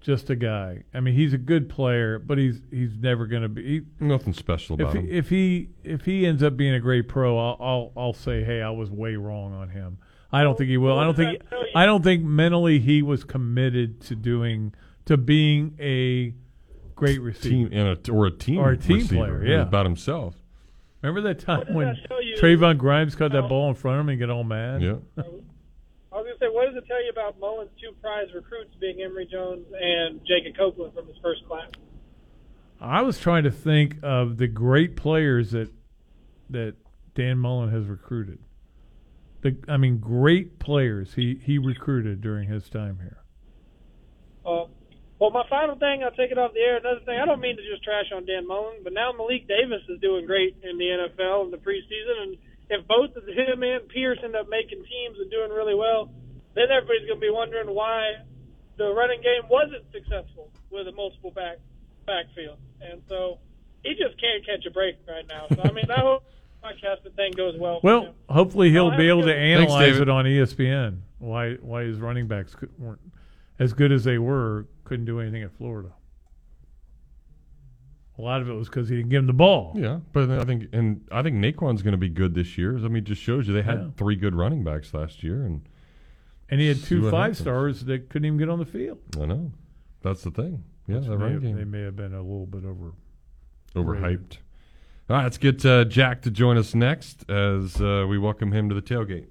[0.00, 0.84] just a guy.
[0.94, 4.32] I mean, he's a good player, but he's he's never going to be he, Nothing
[4.32, 5.08] special if about he, him.
[5.10, 7.38] if he if he ends up being a great pro.
[7.38, 9.98] I'll, I'll I'll say, hey, I was way wrong on him.
[10.32, 10.98] I don't think he will.
[10.98, 11.42] I don't think
[11.74, 14.74] I don't think mentally he was committed to doing
[15.06, 16.34] to being a
[16.94, 19.14] great receiver team and a, or a team or a team receiver.
[19.16, 19.44] player.
[19.44, 20.36] Yeah, about himself.
[21.02, 24.18] Remember that time when that Trevon Grimes caught that ball in front of him and
[24.18, 24.82] get all mad?
[24.82, 24.96] Yeah.
[26.40, 29.00] I was gonna say, what does it tell you about Mullen's two prize recruits being
[29.02, 31.70] Emory Jones and Jacob Copeland from his first class?
[32.80, 35.70] I was trying to think of the great players that
[36.50, 36.74] that
[37.14, 38.38] Dan Mullen has recruited.
[39.42, 43.18] The I mean, great players he he recruited during his time here.
[44.44, 44.64] Uh,
[45.18, 46.78] well, my final thing, I'll take it off the air.
[46.78, 49.82] Another thing, I don't mean to just trash on Dan Mullen, but now Malik Davis
[49.88, 52.36] is doing great in the NFL in the preseason, and
[52.70, 56.08] if both of him and Pierce end up making teams and doing really well,
[56.54, 58.14] then everybody's going to be wondering why
[58.76, 61.58] the running game wasn't successful with a multiple back
[62.06, 63.38] backfield, and so
[63.82, 65.46] he just can't catch a break right now.
[65.54, 66.24] So I mean, I hope
[66.62, 67.80] the podcasting thing goes well.
[67.80, 68.14] for Well, him.
[68.28, 71.00] hopefully he'll Well, be able to good- Thanks, analyze it on ESPN.
[71.18, 73.00] Why why his running backs could, weren't
[73.58, 75.92] as good as they were, couldn't do anything at Florida.
[78.18, 79.72] A lot of it was because he didn't give him the ball.
[79.76, 82.76] Yeah, but I think and I think Nay'Quan's going to be good this year.
[82.76, 83.90] I mean, it just shows you they had Yeah.
[83.96, 85.62] three good running backs last year, and
[86.50, 87.38] And he had two five happens.
[87.38, 88.98] stars that couldn't even get on the field.
[89.20, 89.52] I know
[90.02, 90.64] that's the thing.
[90.88, 92.92] Yeah, Which the may have- game They may have been a little bit over.
[93.76, 94.38] overhyped.
[95.08, 98.68] All right, let's get uh, Jack to join us next as uh, we welcome him
[98.68, 99.26] to the tailgate.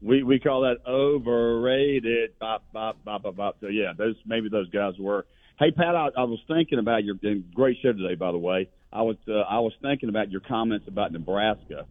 [0.00, 2.38] We we call that overrated.
[2.38, 3.56] Bop bop bop bop bop.
[3.60, 5.26] So yeah, those maybe those guys were.
[5.58, 7.16] Hey Pat, I, I was thinking about your
[7.54, 8.14] great show today.
[8.14, 11.86] By the way, I was uh, I was thinking about your comments about Nebraska,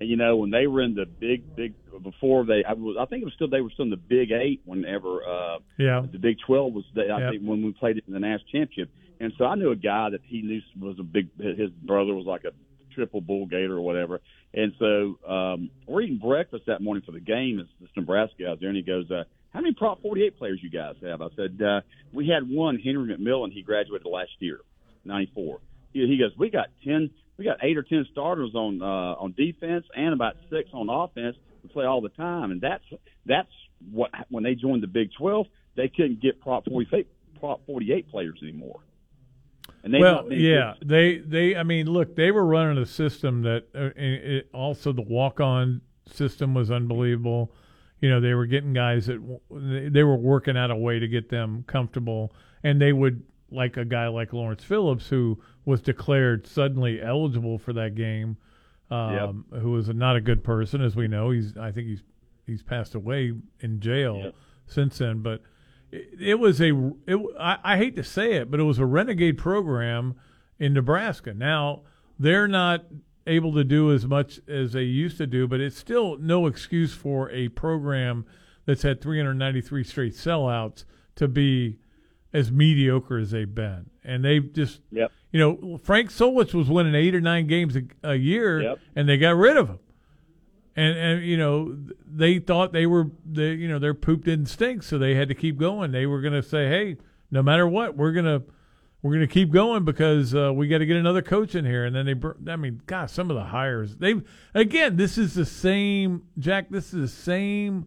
[0.00, 3.04] and you know when they were in the big big before they I was I
[3.06, 6.02] think it was still they were still in the Big Eight whenever uh, Yeah.
[6.10, 7.30] the Big Twelve was the, I Yep.
[7.32, 10.10] think when we played it in the national championship, and so I knew a guy
[10.10, 12.52] that he knew was a big his brother was like a
[12.94, 14.20] triple bull gator or whatever.
[14.52, 17.60] And so um, we're eating breakfast that morning for the game.
[17.60, 20.70] It's this Nebraska out there, and he goes, uh, "How many Prop 48 players you
[20.70, 21.82] guys have?" I said, uh,
[22.12, 23.52] "We had one, Henry McMillan.
[23.52, 24.58] He graduated last year,
[25.04, 25.60] '94."
[25.92, 27.10] He, he goes, "We got ten,
[27.40, 28.84] we got eight or ten starters on uh,
[29.18, 31.36] on defense, and about six on offense.
[31.62, 32.84] We play all the time, and that's
[33.24, 33.48] that's
[33.90, 37.08] what when they joined the Big 12, they couldn't get Prop 48
[37.40, 38.80] Prop 48 players anymore."
[39.82, 41.56] And they well, yeah, they they.
[41.56, 45.80] I mean, look, they were running a system that uh, it, also the walk on
[46.12, 47.54] system was unbelievable.
[48.02, 51.30] You know, they were getting guys that they were working out a way to get
[51.30, 57.00] them comfortable, and they would like a guy like Lawrence Phillips who was declared suddenly
[57.00, 58.36] eligible for that game.
[58.90, 61.30] Um, Who was not a good person, as we know.
[61.30, 62.02] He's I think he's
[62.46, 64.32] he's passed away in jail
[64.66, 65.42] since then, but
[65.92, 66.72] it, it was a
[67.06, 70.16] it, I, I hate to say it, but it was a renegade program
[70.58, 71.32] in Nebraska.
[71.32, 71.82] Now
[72.18, 72.84] they're not
[73.26, 76.92] able to do as much as they used to do, but it's still no excuse
[76.92, 78.26] for a program
[78.66, 80.84] that's had 393 straight sellouts
[81.16, 81.78] to be
[82.32, 83.90] as mediocre as they've been.
[84.04, 85.12] And they've just, Yep.
[85.32, 88.78] You know, Frank Solich was winning eight or nine games a, a year, Yep.
[88.96, 89.78] and they got rid of him
[90.76, 94.82] and and you know they thought they were they you know their poop didn't stink,
[94.82, 95.90] so they had to keep going.
[95.92, 96.96] They were going to say, hey,
[97.30, 98.42] no matter what, we're gonna
[99.02, 101.86] we're gonna keep going because uh, we got to get another coach in here.
[101.86, 104.14] And then they, br- I mean, God, some of the hires they
[104.54, 106.70] again, this is the same Jack.
[106.70, 107.86] This is the same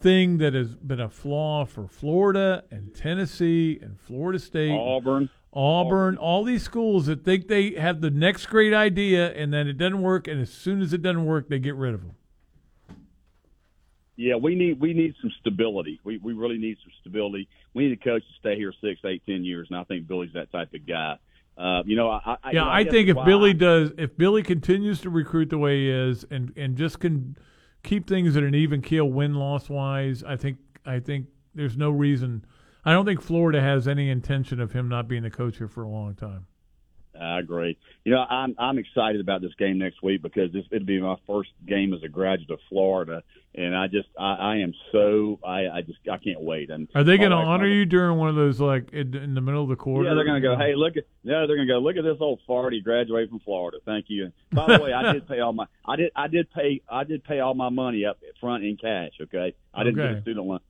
[0.00, 5.28] thing that has been a flaw for Florida and Tennessee and Florida State, Auburn.
[5.52, 9.76] Auburn, all these schools that think they have the next great idea and then it
[9.78, 12.12] doesn't work, and as soon as it doesn't work, they get rid of them.
[14.16, 15.98] Yeah, we need we need some stability.
[16.04, 17.48] We we really need some stability.
[17.72, 20.34] We need a coach to stay here six, eight, ten years, and I think Billy's
[20.34, 21.16] that type of guy.
[21.56, 23.92] Uh, you know, I, I Yeah, you know, I guess think if Billy I- does,
[23.96, 27.36] if Billy continues to recruit the way he is, and and just can
[27.82, 31.90] keep things at an even keel, win loss wise, I think I think there's no
[31.90, 32.44] reason.
[32.84, 35.82] I don't think Florida has any intention of him not being the coach here for
[35.82, 36.46] a long time.
[37.20, 37.76] I agree.
[38.04, 41.16] You know, I'm I'm excited about this game next week because this it'll be my
[41.26, 43.22] first game as a graduate of Florida,
[43.54, 46.70] and I just I, I am so I I just I can't wait.
[46.70, 49.40] And Are they going to honor you during one of those like in, in the
[49.42, 50.08] middle of the quarter?
[50.08, 50.56] Yeah, they're going to go.
[50.56, 51.80] Hey, look at yeah, they're going to go.
[51.80, 52.72] Look at this old fart.
[52.72, 53.78] He graduated from Florida.
[53.84, 54.26] Thank you.
[54.26, 55.66] And by the way, I did pay all my.
[55.84, 56.12] I did.
[56.16, 56.80] I did pay.
[56.88, 59.12] I did pay all my money up front in cash.
[59.20, 60.10] Okay, I didn't Okay.
[60.10, 60.60] get a student loan.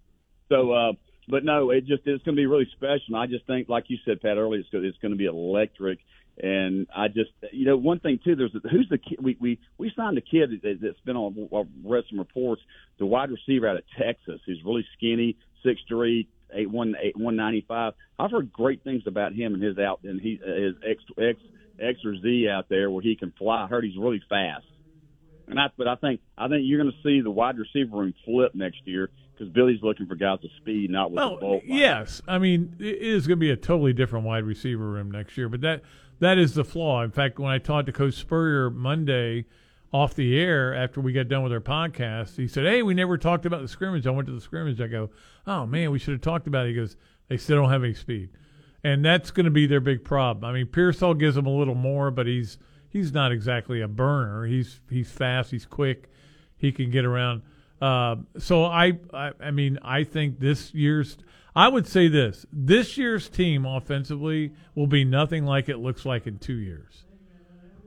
[0.48, 0.92] So, uh,
[1.30, 3.14] but no, it just it's going to be really special.
[3.14, 5.26] And I just think, like you said, Pat, earlier, it's, go- it's going to be
[5.26, 5.98] electric.
[6.42, 8.34] And I just, you know, one thing too.
[8.34, 9.18] There's who's the kid?
[9.22, 11.48] We we we signed a kid that, that's been on.
[11.52, 12.62] I read some reports.
[12.98, 17.36] The wide receiver out of Texas, who's really skinny, six three, eight one eight one
[17.36, 17.92] ninety five.
[18.18, 21.38] I've heard great things about him and his out and he his X X
[21.78, 23.64] X or Z out there where he can fly.
[23.64, 24.64] I heard he's really fast.
[25.48, 28.14] And I, but I think I think you're going to see the wide receiver room
[28.24, 31.62] flip next year because Billy's looking for guys with speed, not with well, the bulk.
[31.64, 35.36] Yes, I mean it is going to be a totally different wide receiver room next
[35.36, 35.82] year, but that
[36.20, 37.02] that is the flaw.
[37.02, 39.46] In fact, when I talked to Coach Spurrier Monday
[39.92, 43.18] off the air after we got done with our podcast, he said, "Hey, we never
[43.18, 44.80] talked about the scrimmage." I went to the scrimmage.
[44.80, 45.10] I go,
[45.46, 46.96] "Oh man, we should have talked about it." He goes,
[47.28, 48.28] "They still don't have any speed,"
[48.84, 50.44] and that's going to be their big problem.
[50.44, 52.58] I mean, Pearsall gives them a little more, but he's
[52.90, 54.44] he's not exactly a burner.
[54.44, 55.50] He's he's fast.
[55.50, 56.10] He's quick.
[56.56, 57.42] He can get around.
[57.80, 61.16] Uh, so I, I I mean I think this year's
[61.56, 66.26] I would say this this year's team offensively will be nothing like it looks like
[66.26, 67.04] in two years.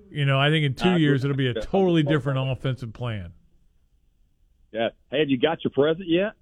[0.10, 3.34] You know, I think in two years it'll be a totally different offensive plan.
[4.72, 4.90] Yeah.
[5.10, 6.34] Hey, have you got your present yet?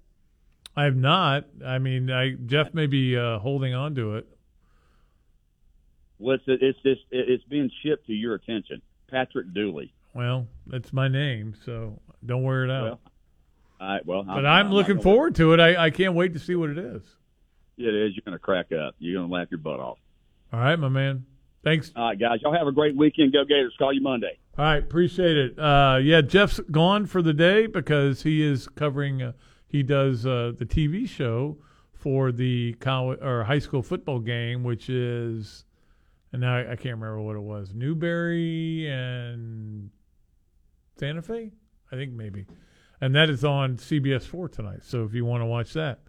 [0.76, 1.44] I have not.
[1.64, 4.28] I mean, I Jeff may be uh, holding on to it.
[6.22, 9.92] Well, it's it's it's it's being shipped to your attention, Patrick Dooley.
[10.14, 12.82] Well, that's my name, so don't wear it out.
[12.84, 13.00] Well,
[13.80, 14.06] all right.
[14.06, 15.60] Well, but I'm, not looking gonna- forward to it.
[15.60, 17.02] I, I can't wait to see what it is.
[17.78, 18.14] It is.
[18.14, 18.94] You're going to crack up.
[18.98, 19.98] You're going to laugh your butt off.
[20.52, 21.24] All right, my man.
[21.64, 21.90] Thanks.
[21.96, 22.40] All right, guys.
[22.42, 23.32] Y'all have a great weekend.
[23.32, 23.74] Go Gators.
[23.78, 24.38] Call you Monday.
[24.58, 25.58] All right, appreciate it.
[25.58, 29.22] Uh, yeah, Jeff's gone for the day because he is covering.
[29.22, 29.32] Uh,
[29.66, 31.56] he does uh, the TV show
[31.94, 35.64] for the college or high school football game, which is,
[36.32, 37.72] and now I, I can't remember what it was.
[37.74, 39.90] Newberry and
[40.98, 41.52] Santa Fe,
[41.90, 42.46] I think maybe,
[43.00, 44.80] and that is on CBS four tonight.
[44.82, 46.00] So if you want to watch that,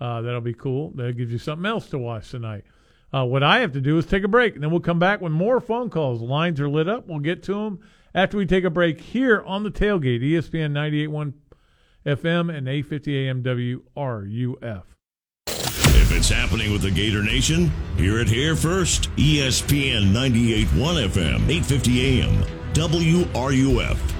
[0.00, 0.92] uh, that'll be cool.
[0.96, 2.64] That gives you something else to watch tonight.
[3.12, 5.20] Uh, what I have to do is take a break, and then we'll come back
[5.20, 6.20] with more phone calls.
[6.20, 7.08] Lines are lit up.
[7.08, 7.80] We'll get to them
[8.14, 11.32] after we take a break here on the tailgate, ESPN 98.1
[12.06, 14.82] FM and 850 AM WRUF.
[16.20, 19.08] It's happening with the Gator Nation, hear it here first.
[19.16, 22.44] ESPN 98.1 FM, 850 AM,
[22.74, 24.19] WRUF.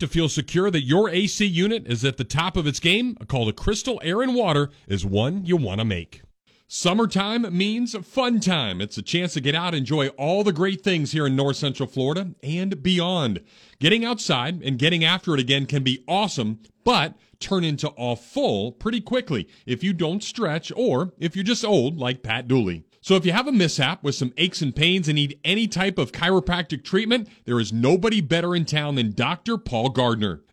[0.00, 3.26] to feel secure that your AC unit is at the top of its game, a
[3.26, 6.22] call to Crystal Air and Water is one you want to make.
[6.70, 8.82] Summertime means fun time.
[8.82, 11.56] It's a chance to get out and enjoy all the great things here in North
[11.56, 13.40] Central Florida and beyond.
[13.80, 18.72] Getting outside and getting after it again can be awesome, but turn into all full
[18.72, 22.84] pretty quickly if you don't stretch or if you're just old like Pat Dooley.
[23.08, 25.96] So if you have a mishap with some aches and pains and need any type
[25.96, 29.56] of chiropractic treatment, there is nobody better in town than Dr.
[29.56, 30.42] Paul Gardner.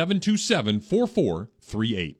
[0.00, 2.19] 727 4438.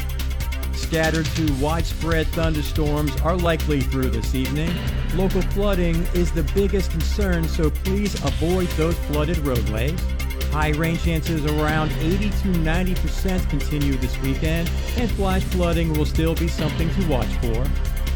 [0.81, 4.73] Scattered to widespread thunderstorms are likely through this evening.
[5.15, 9.97] Local flooding is the biggest concern, so please avoid those flooded roadways.
[10.51, 16.35] High rain chances around 80 to 90% continue this weekend, and flash flooding will still
[16.35, 17.65] be something to watch for.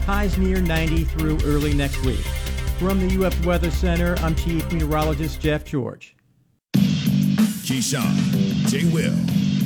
[0.06, 2.26] Highs near 90 through early next week.
[2.78, 6.18] From the UF Weather Center, I'm Chief Meteorologist Jeff George.
[6.74, 8.16] Keyshawn,
[8.68, 8.84] J.
[8.92, 9.16] Will,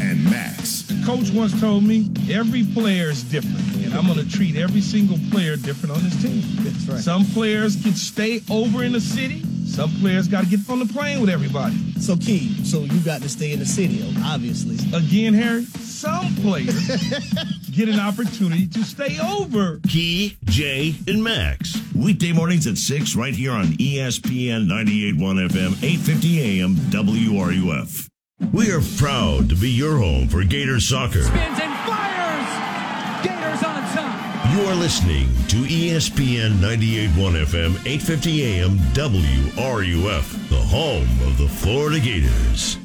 [0.01, 0.83] and Max.
[0.83, 4.81] The coach once told me every player is different, and I'm going to treat every
[4.81, 6.41] single player different on this team.
[6.63, 6.99] That's right.
[6.99, 9.43] Some players can stay over in the city.
[9.65, 11.75] Some players got to get on the plane with everybody.
[11.99, 14.75] So, Key, so you got to stay in the city, obviously.
[14.97, 16.87] Again, Harry, some players
[17.71, 19.79] get an opportunity to stay over.
[19.87, 21.77] Key, Jay, and Max.
[21.95, 28.09] Weekday mornings at 6 right here on ESPN 98.1 FM, 850 AM, WRUF.
[28.39, 31.23] We are proud to be your home for Gator soccer.
[31.23, 33.21] Spins and fires!
[33.21, 34.55] Gators on top!
[34.55, 41.99] You are listening to ESPN 98.1 FM, 850 AM, WRUF, the home of the Florida
[41.99, 42.77] Gators.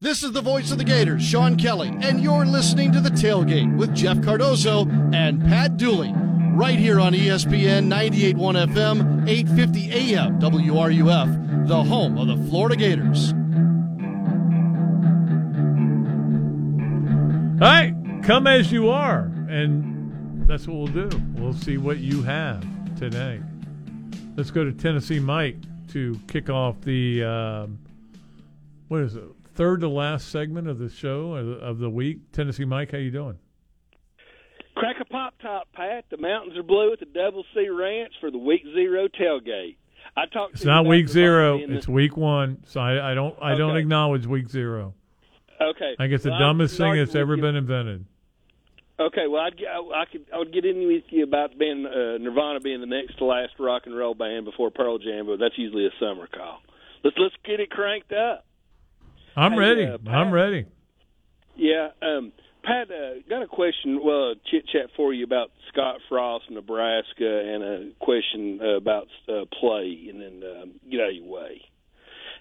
[0.00, 3.76] This is the voice of the Gators, Sean Kelly, and you're listening to The Tailgate
[3.76, 6.14] with Jeff Cardozo and Pat Dooley,
[6.54, 13.34] right here on ESPN 98.1 FM, 850 AM, WRUF, the home of the Florida Gators.
[17.60, 17.92] All right,
[18.22, 21.22] come as you are, and that's what we'll do.
[21.34, 23.40] We'll see what you have today.
[24.36, 25.56] Let's go to Tennessee Mike
[25.88, 27.80] to kick off the um,
[28.86, 29.24] what is it?
[29.56, 32.30] Third to last segment of the show of the, of the week.
[32.30, 33.40] Tennessee Mike, how you doing?
[34.76, 36.04] Crack a pop top, Pat.
[36.10, 39.78] The mountains are blue at the Double C Ranch for the Week Zero tailgate.
[40.16, 40.54] I talked.
[40.54, 41.58] It's not week zero.
[41.60, 42.62] It's week one.
[42.66, 44.94] So I, I don't I don't acknowledge week zero.
[45.60, 45.94] Okay.
[45.98, 48.04] I think it's the Well, dumbest thing that's ever you- been invented.
[49.00, 51.86] Okay, well, I'd, get- I, I could I would get in with you about being
[51.86, 55.38] uh, Nirvana being the next to last rock and roll band before Pearl Jam, but
[55.38, 56.58] that's usually a summer call.
[57.04, 58.44] Let's let's get it cranked up.
[59.36, 59.84] I'm Hey, ready.
[59.86, 60.14] uh, Pat.
[60.14, 60.66] I'm ready.
[61.56, 62.32] Yeah, um,
[62.64, 64.00] Pat, uh, got a question.
[64.02, 67.04] Well, a chit chat for you about Scott Frost, Nebraska,
[67.54, 71.62] and a question uh, about uh, play, and then um, get out of your way.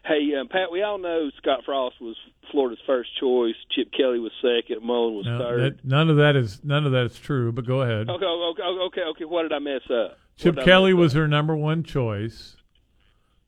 [0.07, 2.15] Hey, um, Pat, we all know Scott Frost was
[2.51, 3.55] Florida's first choice.
[3.71, 4.81] Chip Kelly was second.
[4.85, 5.59] Mullen was No, third.
[5.79, 7.51] that, none of that is none of that is true.
[7.51, 8.09] But go ahead.
[8.09, 9.25] Okay, okay, okay, okay.
[9.25, 10.17] What did I mess up?
[10.37, 12.55] Chip What did I Kelly was her number one choice.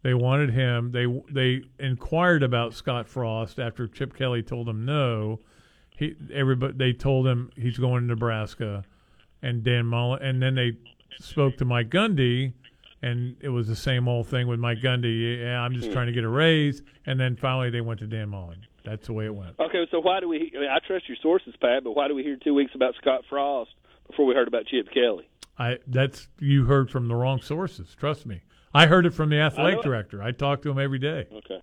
[0.01, 0.91] They wanted him.
[0.91, 5.39] They they inquired about Scott Frost after Chip Kelly told them no.
[5.97, 8.83] He everybody they told him he's going to Nebraska,
[9.41, 10.21] and Dan Mullen.
[10.21, 10.73] And then they
[11.19, 12.53] spoke to Mike Gundy,
[13.01, 15.39] and it was the same old thing with Mike Gundy.
[15.41, 15.93] Yeah, I'm just Hmm.
[15.93, 16.81] trying to get a raise.
[17.05, 18.65] And then finally they went to Dan Mullen.
[18.83, 19.59] That's the way it went.
[19.59, 20.51] Okay, so why do we?
[20.55, 22.95] I, mean, I trust your sources, Pat, but why do we hear two weeks about
[22.95, 23.71] Scott Frost
[24.07, 25.27] before we heard about Chip Kelly?
[25.57, 27.95] I that's you heard from the wrong sources.
[27.99, 28.41] Trust me.
[28.73, 29.83] I heard it from the athletic it.
[29.83, 30.21] director.
[30.23, 31.27] I talk to him every day.
[31.31, 31.59] Okay.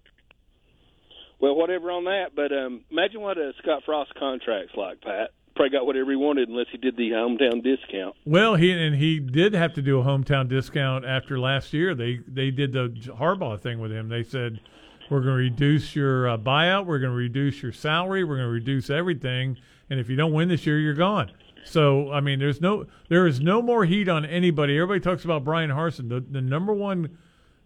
[1.40, 5.30] Well, whatever on that, but um, imagine what a Scott Frost contract's like, Pat.
[5.56, 8.14] Probably got whatever he wanted unless he did the hometown discount.
[8.26, 11.94] Well, he and he did have to do a hometown discount after last year.
[11.94, 14.10] They they did the Harbaugh thing with him.
[14.10, 14.60] They said
[15.08, 18.48] we're going to reduce your uh, buyout, we're going to reduce your salary, we're going
[18.48, 19.56] to reduce everything,
[19.88, 21.30] and if you don't win this year, you're gone.
[21.64, 24.76] So I mean, there's no there is no more heat on anybody.
[24.76, 26.10] Everybody talks about Bryan Harsin.
[26.10, 27.16] The the number one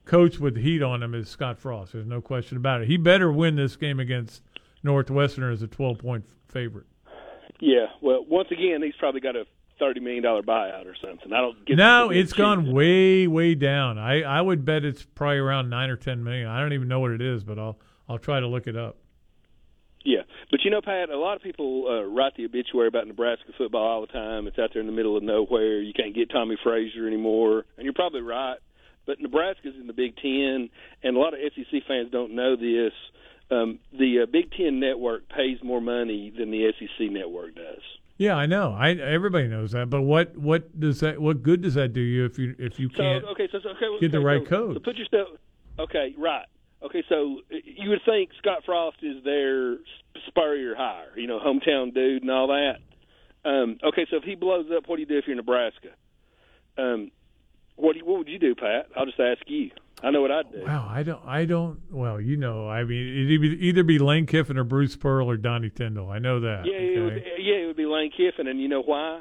[0.05, 1.93] coach with heat on him is Scott Frost.
[1.93, 2.89] There's no question about it.
[2.89, 4.43] He better win this game against
[4.83, 6.87] Northwestern as a 12 point favorite.
[7.61, 7.87] Yeah.
[8.01, 9.45] Well, once again, he's probably got a
[9.79, 11.33] thirty million dollar buyout or something.
[11.33, 11.77] I don't get.
[11.77, 13.99] No, it's gone way, way down.
[13.99, 16.47] I, I would bet it's probably around nine or ten million.
[16.47, 18.97] I don't even know what it is, but I'll I'll try to look it up.
[20.05, 23.53] Yeah, but you know, Pat, a lot of people uh, write the obituary about Nebraska
[23.59, 24.47] football all the time.
[24.47, 25.81] It's out there in the middle of nowhere.
[25.83, 28.57] You can't get Tommie Frazier anymore, and you're probably right.
[29.07, 30.71] But Nebraska's in the Big Ten,
[31.03, 32.93] and a lot of SEC fans don't know this.
[33.51, 37.83] Um, the uh, Big Ten network pays more money than the SEC network does.
[38.17, 38.77] Yeah, I know.
[38.79, 39.89] I everybody knows that.
[39.89, 42.89] But what what does that what good does that do you if you if you
[42.91, 44.75] can't okay, so, so okay, get the right so, code?
[44.75, 45.29] So put yourself.
[45.79, 46.47] Okay, right.
[46.83, 49.79] Okay, so uh, you would think Scott Frost is their
[50.29, 52.77] Spurrier hire, you know, hometown dude and all that.
[53.49, 55.89] Um, okay, so if he blows up, what do you do if you're in Nebraska?
[56.77, 57.11] Um,
[57.77, 58.87] what do you, what would you do, Pat?
[58.97, 59.71] I'll just ask you.
[60.03, 60.63] I know what I'd do.
[60.65, 64.27] Wow, I don't I don't well, you know, I mean it'd either- either be Lane
[64.27, 66.11] Kiffin or Bruce Pearl or Donnie Tyndall.
[66.11, 66.65] I know that.
[66.67, 69.21] Yeah, it would, yeah, it would be Lane Kiffin, and you know why?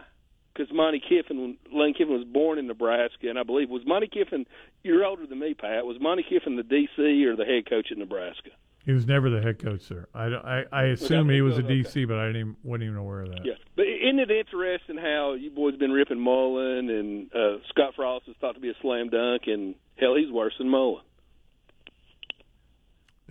[0.53, 4.45] Because Monte Kiffin, Lane Kiffin was born in Nebraska, and I believe was Monte Kiffin.
[4.83, 5.85] You're older than me, Pat.
[5.85, 8.49] Was Monte Kiffin the DC or the head coach at Nebraska?
[8.85, 10.07] He was never the head coach, sir.
[10.13, 13.21] I, I, I assume he was a DC, but I didn't even, wasn't even aware
[13.21, 13.45] of that.
[13.45, 18.27] Yeah, but isn't it interesting how you boys been ripping Mullen and uh, Scott Frost
[18.27, 21.03] is thought to be a slam dunk, and hell, he's worse than Mullen.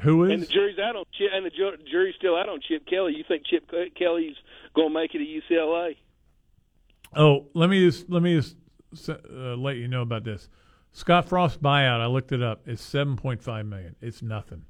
[0.01, 0.33] Who is?
[0.33, 3.15] And the jury's out on Chip, and the ju- jury's still out on Chip Kelly.
[3.17, 4.37] You think Chip Kelly's
[4.75, 5.97] going to make it at UCLA?
[7.17, 8.57] Oh, let me just let me just
[9.09, 10.49] uh, let you know about this.
[10.93, 12.01] Scott Frost buyout.
[12.01, 12.63] I looked it up.
[12.67, 13.97] It's seven point five million.
[14.01, 14.65] It's nothing.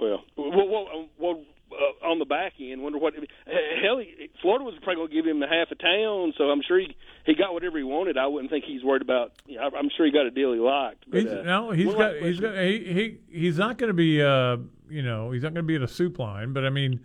[0.00, 1.40] Well, well, well, well
[1.70, 3.14] uh, on the back end, wonder what.
[3.14, 6.62] Hell, he, Florida was probably going to give him the half a town, so I'm
[6.66, 6.96] sure he
[7.26, 8.16] he got whatever he wanted.
[8.16, 9.32] I wouldn't think he's worried about.
[9.46, 11.04] You know, I'm sure he got a deal he liked.
[11.10, 13.88] But, He's, uh, no, he's one got last he's got he, he he's not going
[13.88, 14.56] to be uh
[14.88, 17.00] you know he's not going to be at a soup line, but I mean,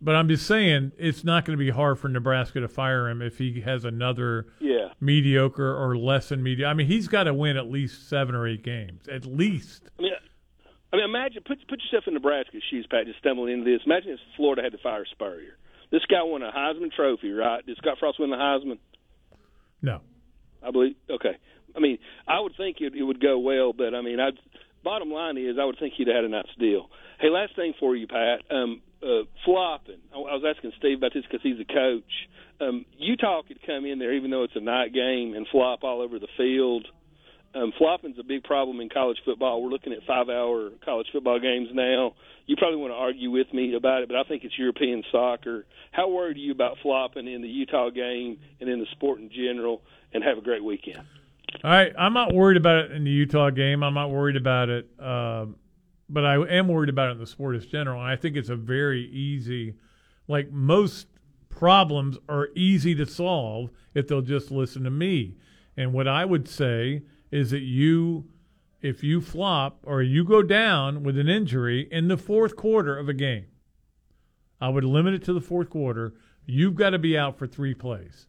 [0.00, 3.22] but I'm just saying it's not going to be hard for Nebraska to fire him
[3.22, 4.90] if he has another Yeah.
[5.00, 6.70] mediocre or less than mediocre.
[6.70, 9.88] I mean, he's got to win at least seven or eight games, at least.
[9.98, 10.12] I mean,
[10.96, 13.04] I mean, imagine put put yourself in Nebraska's shoes, Pat.
[13.04, 13.82] Just stumbling into this.
[13.84, 15.58] Imagine if Florida had to fire Spurrier.
[15.92, 17.64] This guy won a Heisman Trophy, right?
[17.64, 18.78] Did Scott Frost win the Heisman?
[19.82, 20.00] No.
[20.66, 20.96] I believe.
[21.10, 21.36] Okay.
[21.76, 24.30] I mean, I would think it, it would go well, but I mean, I
[24.82, 26.88] bottom line is, I would think he'd had a nice deal.
[27.20, 28.40] Hey, last thing for you, Pat.
[28.50, 30.00] Um, uh, flopping.
[30.14, 32.12] I, I was asking Steve about this because he's a coach.
[32.60, 36.00] Um, Utah could come in there, even though it's a night game, and flop all
[36.00, 36.88] over the field.
[37.56, 39.62] Um, flopping's a big problem in college football.
[39.62, 42.14] We're looking at five-hour college football games now.
[42.44, 45.64] You probably want to argue with me about it, but I think it's European soccer.
[45.90, 49.30] How worried are you about flopping in the Utah game and in the sport in
[49.30, 49.80] general?
[50.12, 51.02] And have a great weekend.
[51.64, 53.82] All right, I'm not worried about it in the Utah game.
[53.82, 55.56] I'm not worried about it, um,
[56.08, 58.00] but I am worried about it in the sport as general.
[58.00, 59.74] And I think it's a very easy,
[60.28, 61.06] like most
[61.48, 65.36] problems are easy to solve if they'll just listen to me.
[65.76, 68.28] And what I would say is that you,
[68.82, 73.08] if you flop or you go down with an injury in the fourth quarter of
[73.08, 73.46] a game,
[74.60, 76.14] I would limit it to the fourth quarter.
[76.46, 78.26] You've got to be out for three plays.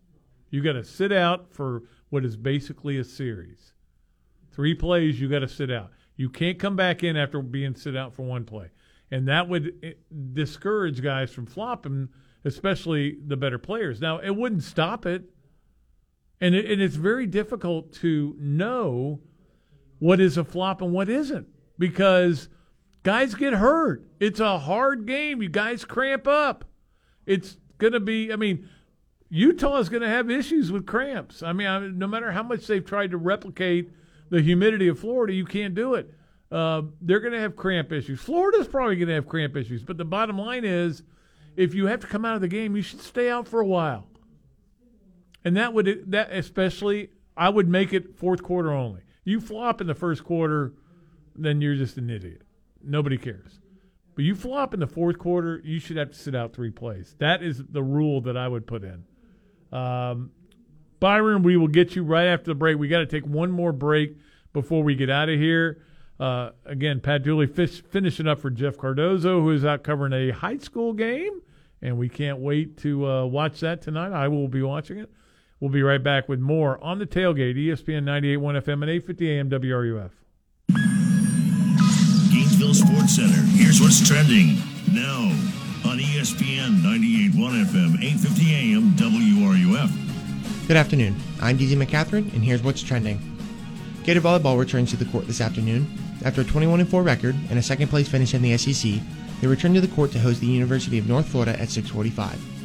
[0.50, 3.74] You've got to sit out for what is basically a series.
[4.52, 5.92] Three plays, You've got to sit out.
[6.16, 8.72] You can't come back in after being sit out for one play,
[9.12, 9.94] and that would eh,
[10.34, 12.10] discourage guys from flopping,
[12.44, 14.02] especially the better players.
[14.02, 15.30] Now, it wouldn't stop it,
[16.40, 19.20] and, it, and it's very difficult to know
[20.00, 21.48] what is a flop and what isn't
[21.80, 22.50] because
[23.04, 24.04] guys get hurt.
[24.20, 25.42] It's a hard game.
[25.42, 26.66] You guys cramp up.
[27.26, 28.32] It's going to be.
[28.32, 28.70] I mean.
[29.30, 31.44] Utah is going to have issues with cramps.
[31.44, 33.92] I mean, I, no matter how much they've tried to replicate
[34.30, 36.14] the humidity of Florida, you can't do it.
[36.50, 38.22] Uh, they're going to have cramp issues.
[38.22, 39.84] Florida's probably going to have cramp issues.
[39.84, 41.04] But the bottom line is,
[41.58, 43.66] if you have to come out of the game, you should stay out for a
[43.66, 44.08] while.
[45.48, 49.00] And that would that especially, I would make it fourth quarter only.
[49.24, 50.74] You flop in the first quarter,
[51.38, 52.42] then you're just an idiot.
[52.84, 53.62] Nobody cares.
[54.14, 57.16] But you flop in the fourth quarter, you should have to sit out three plays.
[57.20, 59.06] That is the rule that I would put in.
[59.72, 60.32] Um,
[61.00, 62.78] Byron, we will get you right after the break.
[62.78, 64.18] We got to take one more break
[64.52, 65.82] before we get out of here.
[66.20, 70.32] Uh, again, Pat Dooley fish, finishing up for Jeff Cardozo, who is out covering a
[70.32, 71.40] high school game,
[71.82, 74.12] and we can't wait to uh, watch that tonight.
[74.12, 75.10] I will be watching it.
[75.60, 79.50] We'll be right back with more on the tailgate, ESPN 98.1 FM and 850 AM
[79.50, 80.12] WRUF.
[82.32, 83.42] Gainesville Sports Center.
[83.58, 84.58] Here's what's trending
[84.94, 85.32] now
[85.90, 90.68] on ESPN 98.1 FM, 850 AM WRUF.
[90.68, 91.16] Good afternoon.
[91.42, 93.20] I'm DZ McCatherine, and here's what's trending.
[94.04, 95.88] Gator volleyball returns to the court this afternoon.
[96.24, 99.02] After a 21 4 record and a second place finish in the SEC,
[99.42, 102.57] they return to the court to host the University of North Florida at 645.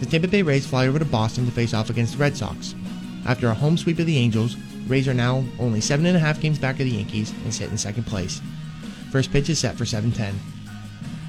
[0.00, 2.74] The Tampa Bay Rays fly over to Boston to face off against the Red Sox.
[3.26, 6.40] After a home sweep of the Angels, Rays are now only seven and a half
[6.40, 8.40] games back of the Yankees and sit in second place.
[9.12, 10.34] First pitch is set for 7:10.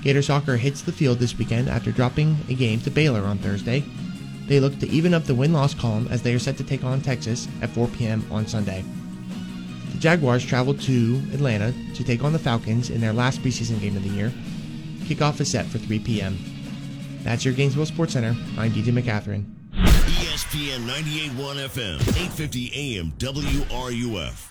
[0.02, 3.84] Gator soccer hits the field this weekend after dropping a game to Baylor on Thursday.
[4.48, 7.02] They look to even up the win-loss column as they are set to take on
[7.02, 8.26] Texas at 4 p.m.
[8.32, 8.86] on Sunday.
[9.92, 13.98] The Jaguars travel to Atlanta to take on the Falcons in their last preseason game
[13.98, 14.32] of the year.
[15.02, 16.38] Kickoff is set for 3 p.m.
[17.24, 18.36] That's your Gainesville Sports Center.
[18.58, 19.46] I'm DJ McCatherine.
[19.74, 24.51] ESPN 98.1 FM, 850 AM WRUF.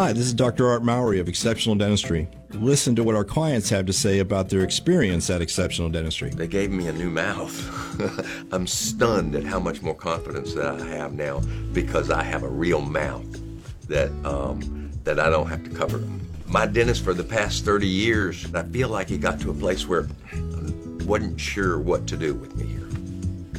[0.00, 0.66] Hi, this is Dr.
[0.66, 2.26] Art Mowry of Exceptional Dentistry.
[2.54, 6.30] Listen to what our clients have to say about their experience at Exceptional Dentistry.
[6.30, 7.54] They gave me a new mouth.
[8.50, 11.40] I'm stunned at how much more confidence that I have now
[11.74, 13.26] because I have a real mouth
[13.88, 16.02] that um, that I don't have to cover
[16.46, 19.86] my dentist for the past 30 years, I feel like he got to a place
[19.86, 22.89] where I wasn't sure what to do with me here.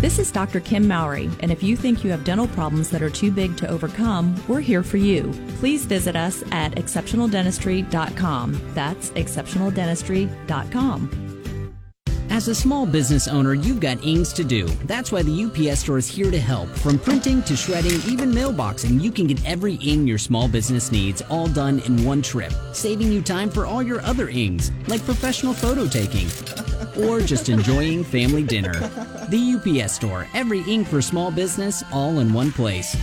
[0.00, 0.60] This is Dr.
[0.60, 3.68] Kim Mowry, and if you think you have dental problems that are too big to
[3.68, 5.30] overcome, we're here for you.
[5.58, 8.62] Please visit us at exceptionaldentistry.com.
[8.72, 11.26] That's exceptionaldentistry.com.
[12.30, 14.64] As a small business owner, you've got ings to do.
[14.86, 16.70] That's why the UPS store is here to help.
[16.70, 21.20] From printing to shredding, even mailboxing, you can get every ing your small business needs
[21.28, 25.52] all done in one trip, saving you time for all your other ings, like professional
[25.52, 26.30] photo taking
[26.98, 28.72] or just enjoying family dinner.
[29.28, 32.96] The UPS store, every ink for small business, all in one place.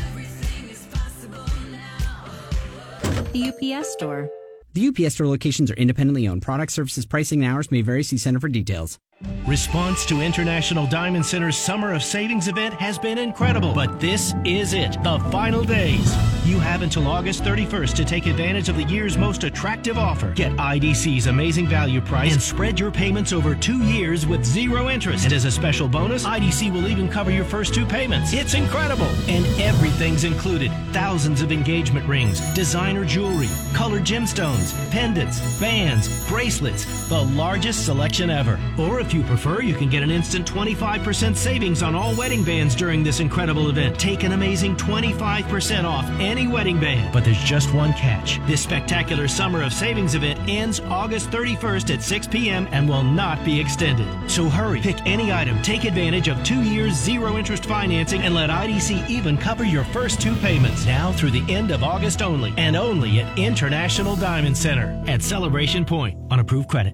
[3.33, 4.29] The UPS store.
[4.73, 6.41] The UPS store locations are independently owned.
[6.41, 8.03] Product services, pricing, and hours may vary.
[8.03, 8.99] See Center for details.
[9.47, 14.73] Response to International Diamond Center's Summer of Savings event has been incredible, but this is
[14.73, 16.15] it, the final days.
[16.45, 20.31] You have until August 31st to take advantage of the year's most attractive offer.
[20.33, 25.23] Get IDC's amazing value price and spread your payments over two years with zero interest.
[25.23, 28.33] And as a special bonus, IDC will even cover your first two payments.
[28.33, 29.09] It's incredible!
[29.27, 37.23] And everything's included thousands of engagement rings, designer jewelry, colored gemstones, pendants, bands, bracelets, the
[37.23, 38.59] largest selection ever.
[38.77, 42.75] Or if you prefer, you can get an instant 25% savings on all wedding bands
[42.75, 43.99] during this incredible event.
[43.99, 47.13] Take an amazing 25% off any wedding band.
[47.13, 48.39] But there's just one catch.
[48.47, 52.67] This spectacular Summer of Savings event ends August 31st at 6 p.m.
[52.71, 54.07] and will not be extended.
[54.29, 58.49] So hurry, pick any item, take advantage of two years zero interest financing, and let
[58.49, 60.85] IDC even cover your first two payments.
[60.85, 65.85] Now through the end of August only, and only at International Diamond Center at Celebration
[65.85, 66.93] Point on approved credit.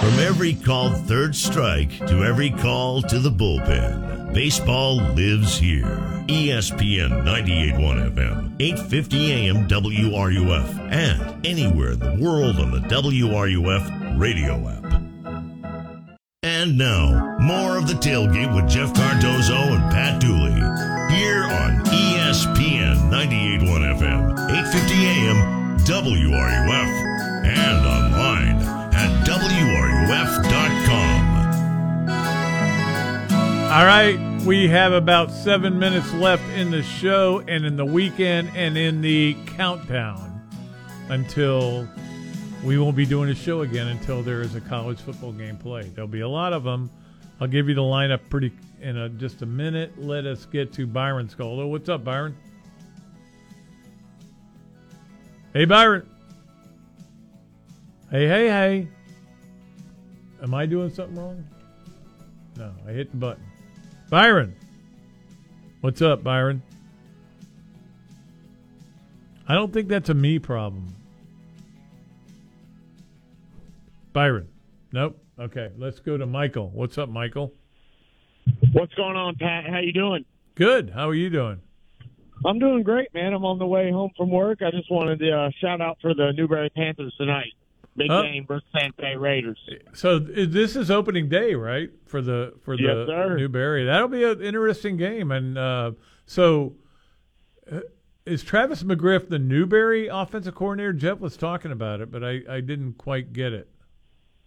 [0.00, 6.24] From every called third strike to every call to the bullpen, baseball lives here.
[6.26, 14.70] ESPN 98.1 FM, 8:50 AM WRUF, and anywhere in the world on the WRUF radio
[14.70, 14.80] app.
[16.42, 20.54] And now, more of the tailgate with Jeff Cardozo and Pat Dooley
[21.14, 26.90] here on ESPN 98.1 FM, 8:50 AM WRUF,
[27.44, 28.59] and online
[30.10, 32.08] WRUF.com.
[33.70, 38.50] All right, we have about seven minutes left in the show and in the weekend
[38.56, 40.42] and in the countdown
[41.10, 41.86] until
[42.64, 45.94] we won't be doing a show again until there is a college football game played.
[45.94, 46.90] There'll be a lot of them.
[47.40, 48.50] I'll give you the lineup pretty
[48.80, 49.96] in a, just a minute.
[49.96, 51.70] Let us get to Byron Skoldo.
[51.70, 52.36] What's up, Byron?
[55.52, 56.04] Hey, Byron.
[58.10, 58.88] Hey, hey, hey.
[60.42, 61.46] Am I doing something wrong?
[62.56, 63.44] No, I hit the button.
[64.08, 64.54] Byron.
[65.80, 66.62] What's up, Byron?
[69.48, 70.94] I don't think that's a me problem.
[74.12, 74.48] Byron.
[74.92, 75.22] Nope.
[75.38, 76.70] Okay, let's go to Michael.
[76.70, 77.52] What's up, Michael?
[78.72, 79.64] What's going on, Pat?
[79.68, 80.24] How you doing?
[80.54, 80.90] Good.
[80.90, 81.60] How are you doing?
[82.44, 83.32] I'm doing great, man.
[83.32, 84.60] I'm on the way home from work.
[84.62, 87.52] I just wanted to uh, shout out for the Newberry Panthers tonight.
[88.00, 88.22] Big Oh.
[88.22, 89.58] game versus San Fe Raiders.
[89.92, 91.90] So this is opening day, right?
[92.06, 93.36] For the for the Yes, sir.
[93.36, 93.84] Newberry.
[93.84, 95.30] That'll be an interesting game.
[95.30, 95.92] And uh,
[96.26, 96.74] so,
[97.70, 97.80] uh,
[98.26, 100.92] is Travis McGriff the Newberry offensive coordinator?
[100.92, 103.68] Jeff was talking about it, but I, I didn't quite get it.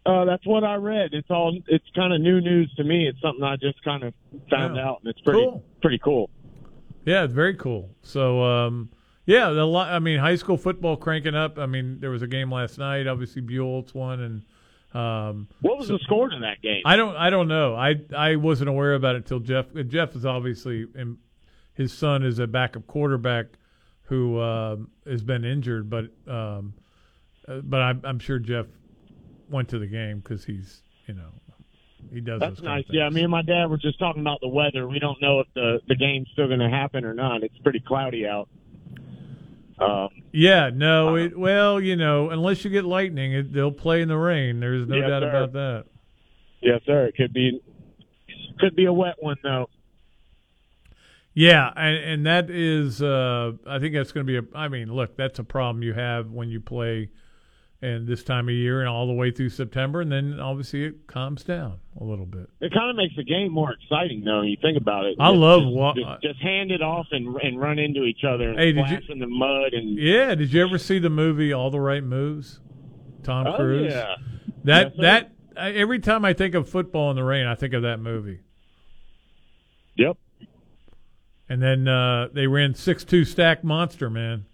[0.05, 1.13] Uh, that's what I read.
[1.13, 1.57] It's all.
[1.67, 3.07] It's kind of new news to me.
[3.07, 4.13] It's something I just kind of
[4.49, 4.87] found Yeah.
[4.89, 5.63] out, and it's pretty Cool.
[5.81, 6.29] pretty cool.
[7.05, 7.89] Yeah, it's very cool.
[8.01, 8.89] So, um,
[9.25, 11.57] yeah, the I mean, high school football cranking up.
[11.57, 13.07] I mean, there was a game last night.
[13.07, 16.81] Obviously, Buell's won, and um, What was the score in that game?
[16.85, 17.15] I don't.
[17.15, 17.75] I don't know.
[17.75, 19.67] I I wasn't aware about it until Jeff.
[19.87, 21.17] Jeff is obviously in,
[21.73, 23.47] his son is a backup quarterback
[24.03, 26.73] who um has been injured, but um,
[27.47, 28.67] uh, but I'm, I'm sure Jeff
[29.49, 31.29] went to the game because he's you know
[32.11, 32.39] he does.
[32.39, 32.85] That's those kind nice.
[32.89, 34.87] Yeah, me and my dad were just talking about the weather.
[34.87, 37.43] We don't know if the the game's still going to happen or not.
[37.43, 38.49] It's pretty cloudy out.
[39.79, 44.07] Um, Yeah, no, it, well, you know, unless you get lightning, it, they'll play in
[44.07, 44.59] the rain.
[44.59, 45.29] There's no Yes, doubt sir.
[45.29, 45.85] about that.
[46.61, 47.05] yes, sir.
[47.07, 47.61] It could be
[48.59, 49.67] could be a wet one though.
[51.33, 54.57] Yeah, and, and that is, uh, I think that's going to be a.
[54.57, 57.09] I mean, look, that's a problem you have when you play
[57.83, 61.05] and this time of year and all the way through September, and then obviously it
[61.07, 62.49] calms down a little bit.
[62.61, 64.39] It kind of makes the game more exciting, though.
[64.39, 65.17] When you think about it.
[65.19, 68.23] I Just- love just, wa- just, just hand it off and and run into each
[68.23, 71.51] other and Hey, splash in the mud and Yeah, did you ever see the movie
[71.53, 72.59] All the Right Moves?
[73.23, 73.91] Tom Oh, Cruise.
[73.93, 74.15] yeah.
[74.63, 75.01] That Yes,
[75.55, 78.39] that every time I think of football in the rain, I think of that movie.
[79.97, 80.17] Yep.
[81.49, 84.45] And then uh, they ran six two stack monster, man.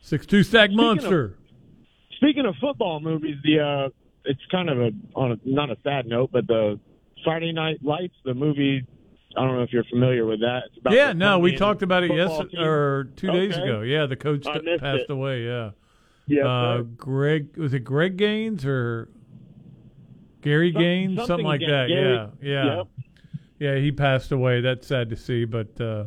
[0.00, 1.38] Six two stack Speaking of- monster.
[2.16, 3.88] Speaking of football movies, the uh,
[4.24, 6.78] it's kind of a on a, not a sad note, but the
[7.24, 8.86] Friday Night Lights, the movie.
[9.36, 10.62] I don't know if you're familiar with that.
[10.68, 13.62] It's about yeah, no, we talked about it football yes or two days Okay.
[13.64, 13.80] ago.
[13.82, 15.10] Yeah, the coach passed it.
[15.10, 15.44] away.
[15.44, 15.70] Yeah.
[16.26, 16.46] yeah.
[16.48, 16.82] uh.
[16.82, 19.10] Greg was it Greg Gaines or
[20.40, 21.70] Gary Some- Gaines, something, something like again.
[21.70, 21.88] that.
[21.88, 22.86] Gary- yeah, yeah, Yep.
[23.58, 23.76] yeah.
[23.76, 24.62] He passed away.
[24.62, 26.04] That's sad to see, but uh,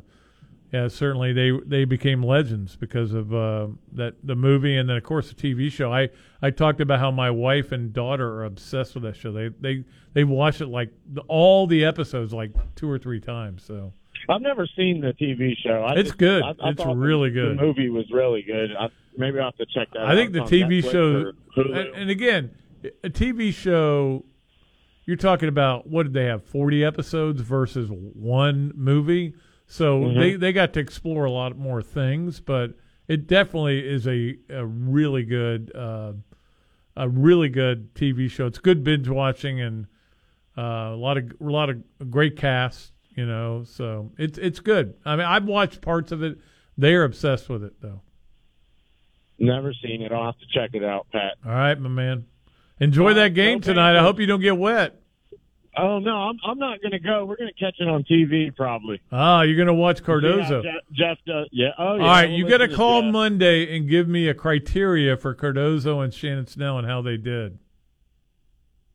[0.72, 5.04] yeah, certainly they they became legends because of uh, that the movie and then of
[5.04, 5.92] course the TV show.
[5.92, 6.10] I
[6.42, 9.32] I talked about how my wife and daughter are obsessed with that show.
[9.32, 13.64] They they they watch it like the, all the episodes like two or three times.
[13.64, 13.94] So.
[14.28, 15.82] I've never seen the TV show.
[15.84, 16.44] I It's just- good.
[16.44, 17.58] I, I It's thought the- really good.
[17.58, 18.70] The movie was really good.
[18.78, 20.10] I, maybe I'll have to check that out.
[20.10, 22.52] I think the TV Netflix show, and, and again,
[23.04, 24.26] a TV show,
[25.06, 26.44] you're talking about what did they have?
[26.44, 29.34] Forty episodes versus one movie,
[29.70, 30.16] so Mhm.
[30.16, 32.42] they they got to explore a lot more things.
[32.42, 32.74] But
[33.08, 36.14] it definitely is a a really good uh,
[36.98, 38.48] a really good TV show.
[38.48, 39.86] It's good binge watching and
[40.58, 41.78] uh, a lot of a lot of
[42.10, 42.92] great cast.
[43.16, 44.96] You know, so it's it's good.
[45.06, 46.38] I mean, I've watched parts of it.
[46.78, 48.02] They're obsessed with it though.
[49.38, 50.12] Never seen it.
[50.12, 51.36] I'll have to check it out, Pat.
[51.46, 52.26] All right, my man.
[52.80, 53.66] Enjoy that game okay.
[53.72, 53.98] tonight.
[53.98, 54.99] I hope you don't get wet.
[55.82, 57.26] Oh no, I'm I'm not going to go.
[57.26, 59.02] We're going to catch it on TV probably.
[59.12, 60.62] Ah, you're going to watch Cardozo.
[60.64, 61.48] Yeah, Jeff, does.
[61.52, 61.70] Yeah.
[61.78, 62.02] Oh yeah.
[62.02, 63.12] All right, you got to call Jeff.
[63.12, 67.60] Monday and give me a criteria for Cardozo and Shannon Snell and how they did.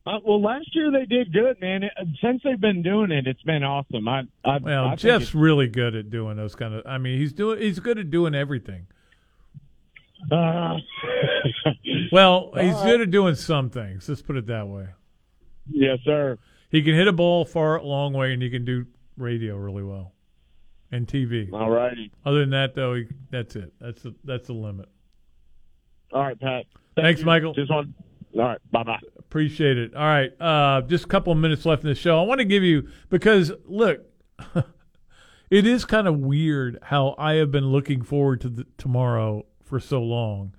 [0.07, 1.81] Uh, well, last year they did good, man.
[1.83, 4.07] It, since they've been doing it, it's been awesome.
[4.07, 6.85] I, I Well, I Jeff's really good at doing those kind of.
[6.85, 7.59] I mean, he's doing.
[7.59, 8.85] He's good at doing everything.
[10.31, 10.77] Uh,
[12.11, 14.07] Well, he's All good at doing some things.
[14.07, 14.87] Let's put it that way.
[15.69, 16.37] yes, sir.
[16.69, 18.85] He can hit a ball far, long way, and he can do
[19.17, 20.13] radio really well,
[20.91, 21.51] and TV.
[21.53, 22.11] All righty.
[22.25, 23.73] Other than that, though, he, that's it.
[23.79, 24.89] That's the that's the limit.
[26.11, 26.65] All right, Pat.
[26.95, 27.25] Thanks, you.
[27.25, 27.53] Michael.
[27.53, 27.93] Just one.
[28.35, 28.59] All right.
[28.71, 28.99] Bye bye.
[29.19, 29.95] Appreciate it.
[29.95, 32.19] All right, uh, just a couple of minutes left in the show.
[32.19, 33.99] I want to give you because look,
[35.49, 39.79] it is kind of weird how I have been looking forward to the, tomorrow for
[39.79, 40.55] so long,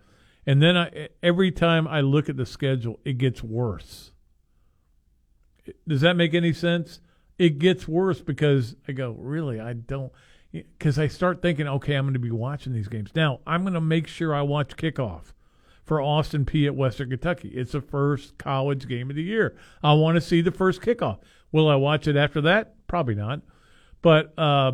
[0.47, 4.13] and then I, every time I look at the schedule, it gets worse.
[5.87, 7.01] Does that make any sense?
[7.39, 10.12] It gets worse because I go, really, I don't,
[10.53, 13.41] because I start thinking, okay, I'm going to be watching these games now.
[13.47, 15.33] I'm going to make sure I watch kickoff
[15.85, 17.49] for Austin Peay at Western Kentucky.
[17.49, 19.57] It's the first college game of the year.
[19.83, 21.19] I want to see the first kickoff.
[21.53, 22.75] Will I watch it after that?
[22.87, 23.43] Probably not.
[24.03, 24.73] But uh,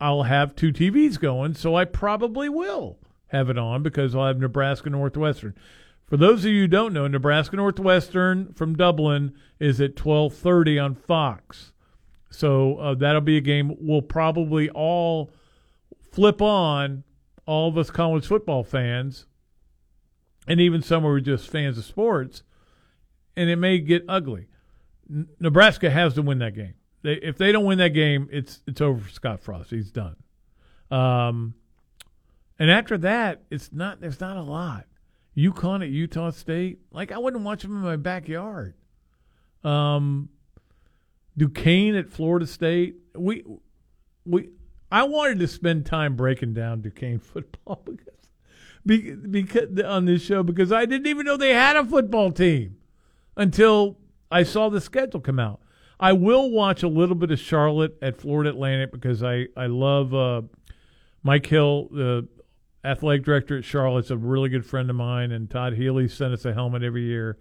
[0.00, 4.38] I'll have two TVs going, so I probably will have it on because I'll have
[4.38, 5.54] Nebraska Northwestern.
[6.10, 10.94] For those of you who don't know, Nebraska Northwestern from Dublin is at 12:30 on
[10.96, 11.72] Fox.
[12.30, 15.30] So uh, that'll be a game we'll probably all
[16.10, 17.04] flip on,
[17.46, 19.26] all of us college football fans,
[20.48, 22.42] and even some who are just fans of sports,
[23.36, 24.48] and it may get ugly.
[25.08, 26.74] N- Nebraska has to win that game.
[27.02, 29.70] They, if they don't win that game, it's it's over for Scott Frost.
[29.70, 30.16] He's done.
[30.90, 31.54] Um,
[32.58, 34.00] and after that, it's not.
[34.00, 34.86] There's not a lot.
[35.36, 36.80] UConn at Utah State.
[36.90, 38.74] Like I wouldn't watch them in my backyard.
[39.64, 40.30] Um,
[41.36, 42.96] Duquesne at Florida State.
[43.14, 43.44] We
[44.24, 44.50] we
[44.90, 47.82] I wanted to spend time breaking down Duquesne football
[48.84, 52.76] because because on this show because I didn't even know they had a football team
[53.36, 53.98] until
[54.30, 55.60] I saw the schedule come out.
[55.98, 60.14] I will watch a little bit of Charlotte at Florida Atlantic because I I love
[60.14, 60.42] uh,
[61.22, 62.26] Mike Hill, the
[62.84, 66.44] athletic director at Charlotte's a really good friend of mine, and Todd Healy sent us
[66.44, 67.38] a helmet every year,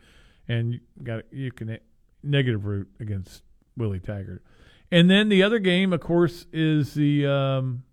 [0.47, 1.79] and you got you can
[2.23, 3.43] negative root against
[3.77, 4.43] Willie Taggart.
[4.91, 7.83] And then the other game, of course, is the um,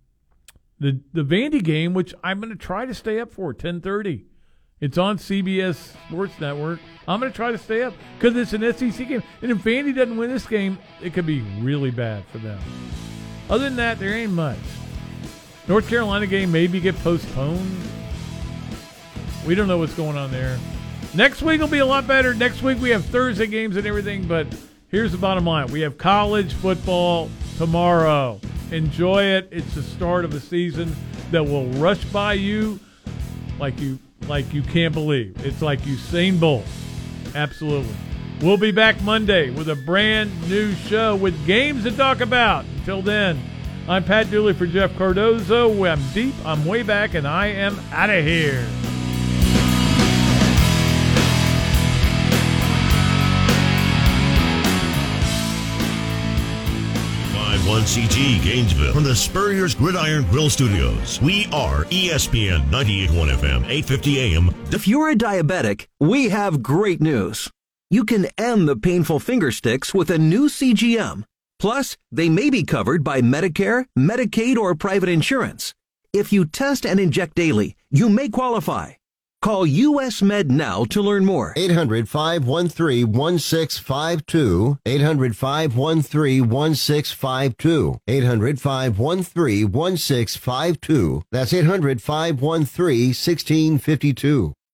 [0.80, 4.24] the the Vandy game, which I'm going to try to stay up for 10:30.
[4.78, 6.80] It's on CBS Sports Network.
[7.09, 9.94] I'm going to try to stay up because it's an SEC game, and if Vandy
[9.94, 12.59] doesn't win this game, it could be really bad for them.
[13.49, 14.59] Other than that, there ain't much.
[15.68, 17.76] North Carolina game maybe get postponed.
[19.46, 20.58] We don't know what's going on there.
[21.14, 22.34] Next week will be a lot better.
[22.34, 24.46] Next week we have Thursday games and everything, but
[24.90, 25.68] here's the bottom line.
[25.68, 28.40] We have college football tomorrow.
[28.70, 29.48] Enjoy it.
[29.50, 30.94] It's the start of a season
[31.30, 32.78] that will rush by you
[33.58, 33.98] like you
[34.28, 35.44] like you can't believe.
[35.44, 36.66] It's like Usain Bolt.
[37.34, 37.94] Absolutely.
[38.40, 42.64] We'll be back Monday with a brand new show with games to talk about.
[42.78, 43.40] Until then,
[43.89, 45.84] I'm Pat Dooley for Jeff Cardozo.
[45.84, 48.66] I'm deep, I'm way back, and I am out of here.
[57.32, 61.22] Live one CT Gainesville from the Spurrier's Gridiron Grill Studios.
[61.22, 64.55] We are ESPN 98.1 FM, 850 AM.
[64.72, 67.53] If you're a diabetic, we have great news.
[67.89, 71.22] You can end the painful finger sticks with a new CGM.
[71.59, 75.72] Plus, they may be covered by Medicare, Medicaid, or private insurance.
[76.12, 78.92] If you test and inject daily, you may qualify.
[79.46, 81.52] Call US Med now to learn more.
[81.54, 84.78] 800 513 1652.
[84.84, 88.00] 800 513 1652.
[88.09, 91.22] 800 513 1652.
[91.30, 94.55] That's 800 513 1652.